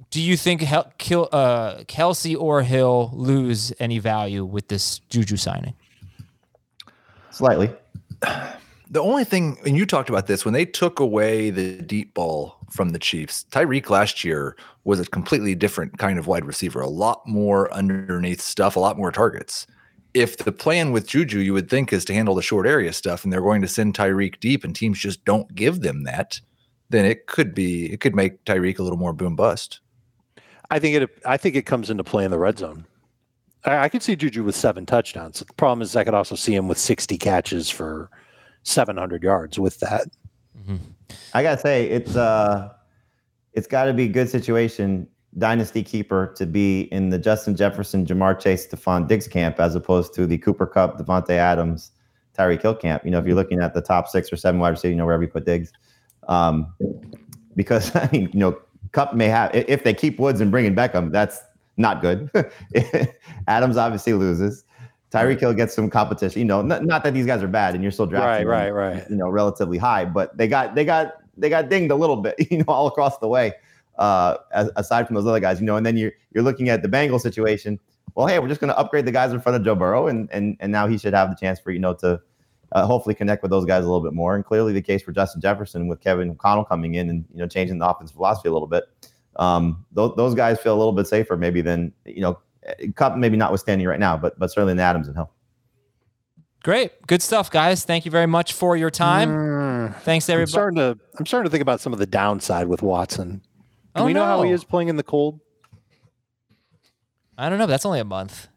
do 0.09 0.21
you 0.21 0.35
think 0.35 0.61
Hel- 0.61 0.91
Kill, 0.97 1.29
uh, 1.31 1.83
Kelce 1.85 2.35
or 2.37 2.61
Hill 2.63 3.11
lose 3.13 3.71
any 3.79 3.99
value 3.99 4.43
with 4.43 4.67
this 4.67 4.99
Juju 5.09 5.37
signing? 5.37 5.73
Slightly. 7.29 7.71
The 8.89 8.99
only 8.99 9.23
thing, 9.23 9.57
and 9.65 9.77
you 9.77 9.85
talked 9.85 10.09
about 10.09 10.27
this, 10.27 10.43
when 10.43 10.53
they 10.53 10.65
took 10.65 10.99
away 10.99 11.49
the 11.49 11.81
deep 11.81 12.13
ball 12.13 12.57
from 12.69 12.89
the 12.89 12.99
Chiefs, 12.99 13.45
Tyreek 13.49 13.89
last 13.89 14.25
year 14.25 14.57
was 14.83 14.99
a 14.99 15.05
completely 15.05 15.55
different 15.55 15.97
kind 15.97 16.19
of 16.19 16.27
wide 16.27 16.43
receiver, 16.43 16.81
a 16.81 16.89
lot 16.89 17.25
more 17.25 17.73
underneath 17.73 18.41
stuff, 18.41 18.75
a 18.75 18.79
lot 18.81 18.97
more 18.97 19.11
targets. 19.11 19.65
If 20.13 20.37
the 20.37 20.51
plan 20.51 20.91
with 20.91 21.07
Juju, 21.07 21.39
you 21.39 21.53
would 21.53 21.69
think, 21.69 21.93
is 21.93 22.05
to 22.05 22.13
handle 22.13 22.35
the 22.35 22.41
short 22.41 22.67
area 22.67 22.91
stuff, 22.91 23.23
and 23.23 23.31
they're 23.31 23.41
going 23.41 23.61
to 23.61 23.67
send 23.67 23.93
Tyreek 23.93 24.39
deep, 24.39 24.63
and 24.63 24.75
teams 24.75 24.99
just 24.99 25.23
don't 25.23 25.53
give 25.55 25.81
them 25.81 26.03
that, 26.03 26.41
then 26.89 27.05
it 27.05 27.27
could 27.27 27.55
be, 27.55 27.91
it 27.91 28.01
could 28.01 28.15
make 28.15 28.43
Tyreek 28.43 28.79
a 28.79 28.83
little 28.83 28.97
more 28.97 29.13
boom 29.13 29.35
bust. 29.35 29.79
I 30.69 30.79
think 30.79 30.95
it. 30.95 31.09
I 31.25 31.37
think 31.37 31.55
it 31.55 31.65
comes 31.65 31.89
into 31.89 32.03
play 32.03 32.23
in 32.23 32.31
the 32.31 32.39
red 32.39 32.57
zone. 32.57 32.85
I, 33.65 33.79
I 33.79 33.89
could 33.89 34.01
see 34.01 34.15
Juju 34.15 34.43
with 34.43 34.55
seven 34.55 34.85
touchdowns. 34.85 35.39
The 35.39 35.53
problem 35.53 35.81
is 35.81 35.95
I 35.95 36.05
could 36.05 36.13
also 36.13 36.35
see 36.35 36.55
him 36.55 36.67
with 36.67 36.77
60 36.77 37.17
catches 37.17 37.69
for 37.69 38.09
700 38.63 39.21
yards 39.21 39.59
with 39.59 39.79
that. 39.81 40.07
I 41.33 41.43
gotta 41.43 41.59
say, 41.59 41.89
it's 41.89 42.15
uh 42.15 42.69
it's 43.53 43.67
gotta 43.67 43.93
be 43.93 44.03
a 44.03 44.07
good 44.07 44.29
situation, 44.29 45.07
dynasty 45.37 45.83
keeper, 45.83 46.33
to 46.35 46.45
be 46.45 46.81
in 46.91 47.09
the 47.09 47.17
Justin 47.17 47.55
Jefferson, 47.55 48.05
Ja'Marr 48.05 48.39
Chase, 48.39 48.67
Stefon 48.67 49.07
Diggs 49.07 49.27
camp 49.27 49.59
as 49.59 49.75
opposed 49.75 50.13
to 50.15 50.25
the 50.25 50.37
Cooper 50.37 50.65
Kupp, 50.65 50.97
Davante 50.97 51.31
Adams, 51.31 51.91
Tyreek 52.37 52.61
Hill 52.61 52.75
camp. 52.75 53.05
You 53.05 53.11
know, 53.11 53.19
if 53.19 53.25
you're 53.25 53.35
looking 53.35 53.61
at 53.61 53.73
the 53.73 53.81
top 53.81 54.07
six 54.07 54.31
or 54.31 54.35
seven 54.35 54.59
wide 54.59 54.69
receivers, 54.69 54.93
you 54.93 54.97
know, 54.97 55.05
wherever 55.05 55.23
you 55.23 55.29
put 55.29 55.45
Diggs. 55.45 55.71
Um, 56.27 56.73
because 57.55 57.95
I 57.95 58.09
mean, 58.11 58.29
you 58.33 58.39
know, 58.39 58.59
Kupp 58.91 59.13
may 59.13 59.27
have 59.27 59.55
if 59.55 59.83
they 59.83 59.93
keep 59.93 60.19
Woods 60.19 60.41
and 60.41 60.51
bring 60.51 60.73
bringing 60.73 60.91
Beckham, 60.91 61.11
that's 61.11 61.39
not 61.77 62.01
good. 62.01 62.29
Adams 63.47 63.77
obviously 63.77 64.13
loses. 64.13 64.65
Tyreek 65.11 65.41
Hill 65.41 65.53
gets 65.53 65.73
some 65.73 65.89
competition. 65.89 66.39
You 66.39 66.45
know, 66.45 66.61
not, 66.61 66.85
not 66.85 67.03
that 67.03 67.13
these 67.13 67.25
guys 67.25 67.43
are 67.43 67.47
bad 67.47 67.73
and 67.73 67.83
you're 67.83 67.91
still 67.91 68.05
drafting 68.05 68.47
Right, 68.47 68.71
right, 68.71 68.93
right. 68.93 69.09
You 69.09 69.17
know, 69.17 69.29
relatively 69.29 69.77
high, 69.77 70.05
but 70.05 70.35
they 70.37 70.47
got 70.47 70.73
they 70.73 70.85
got 70.85 71.15
they 71.37 71.49
got 71.49 71.69
dinged 71.69 71.91
a 71.91 71.95
little 71.95 72.17
bit. 72.17 72.35
You 72.51 72.59
know, 72.59 72.65
all 72.67 72.87
across 72.87 73.17
the 73.17 73.27
way. 73.27 73.53
Uh, 73.97 74.37
as, 74.53 74.69
aside 74.77 75.05
from 75.05 75.15
those 75.15 75.27
other 75.27 75.39
guys, 75.39 75.59
you 75.59 75.65
know, 75.65 75.75
and 75.75 75.85
then 75.85 75.97
you're 75.97 76.11
you're 76.33 76.43
looking 76.43 76.69
at 76.69 76.81
the 76.81 76.87
Bengal 76.87 77.19
situation. 77.19 77.79
Well, 78.15 78.27
hey, 78.27 78.39
we're 78.39 78.47
just 78.47 78.59
going 78.59 78.73
to 78.73 78.77
upgrade 78.77 79.05
the 79.05 79.11
guys 79.11 79.31
in 79.31 79.39
front 79.39 79.55
of 79.55 79.63
Joe 79.63 79.75
Burrow, 79.75 80.07
and 80.07 80.29
and 80.31 80.57
and 80.59 80.71
now 80.71 80.87
he 80.87 80.97
should 80.97 81.13
have 81.13 81.29
the 81.29 81.35
chance 81.35 81.59
for 81.59 81.71
you 81.71 81.79
know 81.79 81.93
to 81.95 82.19
uh, 82.71 82.85
hopefully 82.85 83.15
connect 83.15 83.41
with 83.41 83.51
those 83.51 83.65
guys 83.65 83.83
a 83.83 83.87
little 83.87 84.01
bit 84.01 84.13
more. 84.13 84.35
And 84.35 84.45
clearly, 84.45 84.73
the 84.73 84.81
case 84.81 85.01
for 85.01 85.11
Justin 85.11 85.41
Jefferson 85.41 85.87
with 85.87 86.01
Kevin 86.01 86.29
O'Connell 86.29 86.65
coming 86.65 86.95
in 86.95 87.09
and 87.09 87.25
you 87.33 87.39
know 87.39 87.47
changing 87.47 87.77
the 87.79 87.87
offensive 87.87 88.15
philosophy 88.15 88.49
a 88.49 88.53
little 88.53 88.67
bit. 88.67 88.85
Um, 89.37 89.85
those, 89.91 90.13
those 90.17 90.35
guys 90.35 90.59
feel 90.59 90.75
a 90.75 90.79
little 90.79 90.93
bit 90.93 91.07
safer 91.07 91.37
maybe 91.37 91.61
than 91.61 91.93
you 92.05 92.21
know 92.21 92.39
Kupp 92.95 93.17
maybe 93.17 93.37
notwithstanding 93.37 93.87
right 93.87 93.99
now, 93.99 94.17
but 94.17 94.37
but 94.39 94.51
certainly 94.51 94.73
in 94.73 94.79
Adams 94.79 95.07
and 95.07 95.15
Hill. 95.15 95.31
Great. 96.63 96.91
Good 97.07 97.23
stuff, 97.23 97.49
guys. 97.49 97.85
Thank 97.85 98.05
you 98.05 98.11
very 98.11 98.27
much 98.27 98.53
for 98.53 98.77
your 98.77 98.91
time. 98.91 99.29
Mm, 99.29 99.95
Thanks, 100.01 100.29
I'm 100.29 100.33
everybody. 100.33 100.51
starting 100.51 100.75
to. 100.77 100.97
I'm 101.17 101.25
starting 101.25 101.45
to 101.45 101.51
think 101.51 101.61
about 101.61 101.81
some 101.81 101.91
of 101.91 101.99
the 101.99 102.05
downside 102.05 102.67
with 102.67 102.81
Watson. 102.83 103.41
Do 103.95 104.03
Oh, 104.03 104.05
we 104.05 104.13
know 104.13 104.23
how 104.25 104.41
he 104.43 104.51
is 104.51 104.63
playing 104.63 104.87
in 104.89 104.95
the 104.95 105.03
cold? 105.03 105.39
I 107.37 107.49
don't 107.49 107.57
know. 107.59 107.65
That's 107.65 107.85
only 107.85 107.99
a 107.99 108.05
month. 108.05 108.47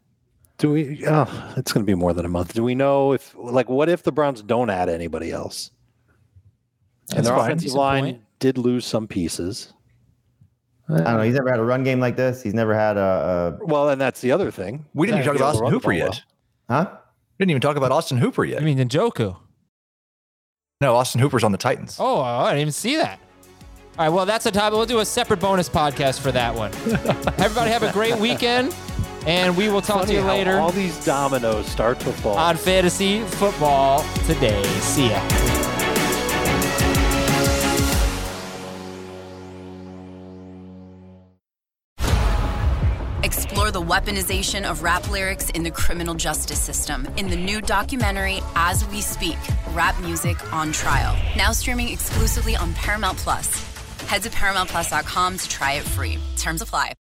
Do 0.57 0.71
we? 0.71 1.03
Oh, 1.07 1.53
it's 1.57 1.73
going 1.73 1.85
to 1.85 1.89
be 1.89 1.95
more 1.95 2.13
than 2.13 2.25
a 2.25 2.29
month. 2.29 2.53
Do 2.53 2.63
we 2.63 2.75
know 2.75 3.11
if, 3.13 3.35
like, 3.37 3.67
what 3.67 3.89
if 3.89 4.03
the 4.03 4.11
Browns 4.11 4.41
don't 4.41 4.69
add 4.69 4.87
anybody 4.89 5.31
else? 5.31 5.71
and 7.09 7.17
That's 7.17 7.27
their 7.27 7.35
fine. 7.37 7.45
offensive 7.45 7.65
Decent 7.65 7.77
line 7.79 8.03
point. 8.03 8.21
did 8.39 8.57
lose 8.57 8.85
some 8.85 9.07
pieces. 9.07 9.73
I 10.87 10.93
don't 10.95 11.03
know. 11.03 11.09
Uh, 11.19 11.21
He's 11.23 11.33
never 11.33 11.49
had 11.49 11.59
a 11.59 11.63
run 11.63 11.83
game 11.83 11.99
like 11.99 12.15
this. 12.15 12.41
He's 12.41 12.53
never 12.53 12.73
had 12.73 12.95
a, 12.97 13.57
Well, 13.63 13.89
and 13.89 13.99
that's 13.99 14.21
the 14.21 14.31
other 14.31 14.51
thing. 14.51 14.85
We 14.93 15.07
didn't 15.07 15.17
Yeah, 15.19 15.23
even 15.25 15.33
talk 15.33 15.41
about 15.41 15.55
Austin 15.55 15.71
Hooper 15.71 15.91
yet. 15.91 16.21
well. 16.69 16.79
a 16.79 16.83
huh? 16.85 16.97
Didn't 17.39 17.49
even 17.51 17.61
talk 17.61 17.75
about 17.75 17.91
Austin 17.91 18.17
Hooper 18.17 18.45
yet. 18.45 18.61
I 18.61 18.65
mean, 18.65 18.77
Njoku. 18.77 19.35
no, 20.79 20.95
Austin 20.95 21.19
Hooper's 21.21 21.43
on 21.43 21.51
the 21.51 21.57
Titans. 21.57 21.97
Oh, 21.99 22.21
I 22.21 22.51
didn't 22.51 22.61
even 22.61 22.71
see 22.71 22.95
that. 22.97 23.19
All 23.97 24.03
right, 24.05 24.09
well, 24.09 24.25
that's 24.25 24.45
a 24.45 24.51
topic. 24.51 24.75
We'll 24.75 24.85
do 24.85 24.99
a 24.99 25.05
separate 25.05 25.39
bonus 25.39 25.69
podcast 25.69 26.19
for 26.19 26.31
that 26.33 26.53
one. 26.53 26.73
Everybody 27.39 27.71
have 27.71 27.81
a 27.83 27.93
great 27.93 28.17
weekend, 28.17 28.75
and 29.25 29.55
we 29.55 29.69
will 29.69 29.81
talk 29.81 30.01
Funny 30.01 30.15
to 30.15 30.19
you 30.19 30.25
later 30.25 30.57
All 30.57 30.71
these 30.71 31.03
dominoes 31.05 31.65
start 31.67 32.01
to 32.01 32.11
fall. 32.11 32.37
on 32.37 32.57
Fantasy 32.57 33.21
Football 33.21 34.03
today. 34.25 34.61
See 34.79 35.09
ya. 35.11 35.21
Explore 43.23 43.71
the 43.71 43.81
weaponization 43.81 44.69
of 44.69 44.83
rap 44.83 45.09
lyrics 45.09 45.49
in 45.51 45.63
the 45.63 45.71
criminal 45.71 46.13
justice 46.13 46.59
system 46.59 47.07
in 47.17 47.27
the 47.27 47.35
new 47.35 47.59
documentary 47.61 48.39
As 48.55 48.85
We 48.89 49.01
Speak 49.01 49.37
Rap 49.71 49.99
Music 50.01 50.53
on 50.53 50.71
Trial. 50.71 51.15
Now 51.35 51.51
streaming 51.51 51.89
exclusively 51.89 52.55
on 52.55 52.73
Paramount 52.75 53.17
Plus. 53.17 53.74
Head 54.03 54.23
to 54.23 54.29
ParamountPlus.com 54.29 55.37
to 55.37 55.49
try 55.49 55.73
it 55.73 55.83
free. 55.83 56.19
Terms 56.37 56.61
apply. 56.61 56.93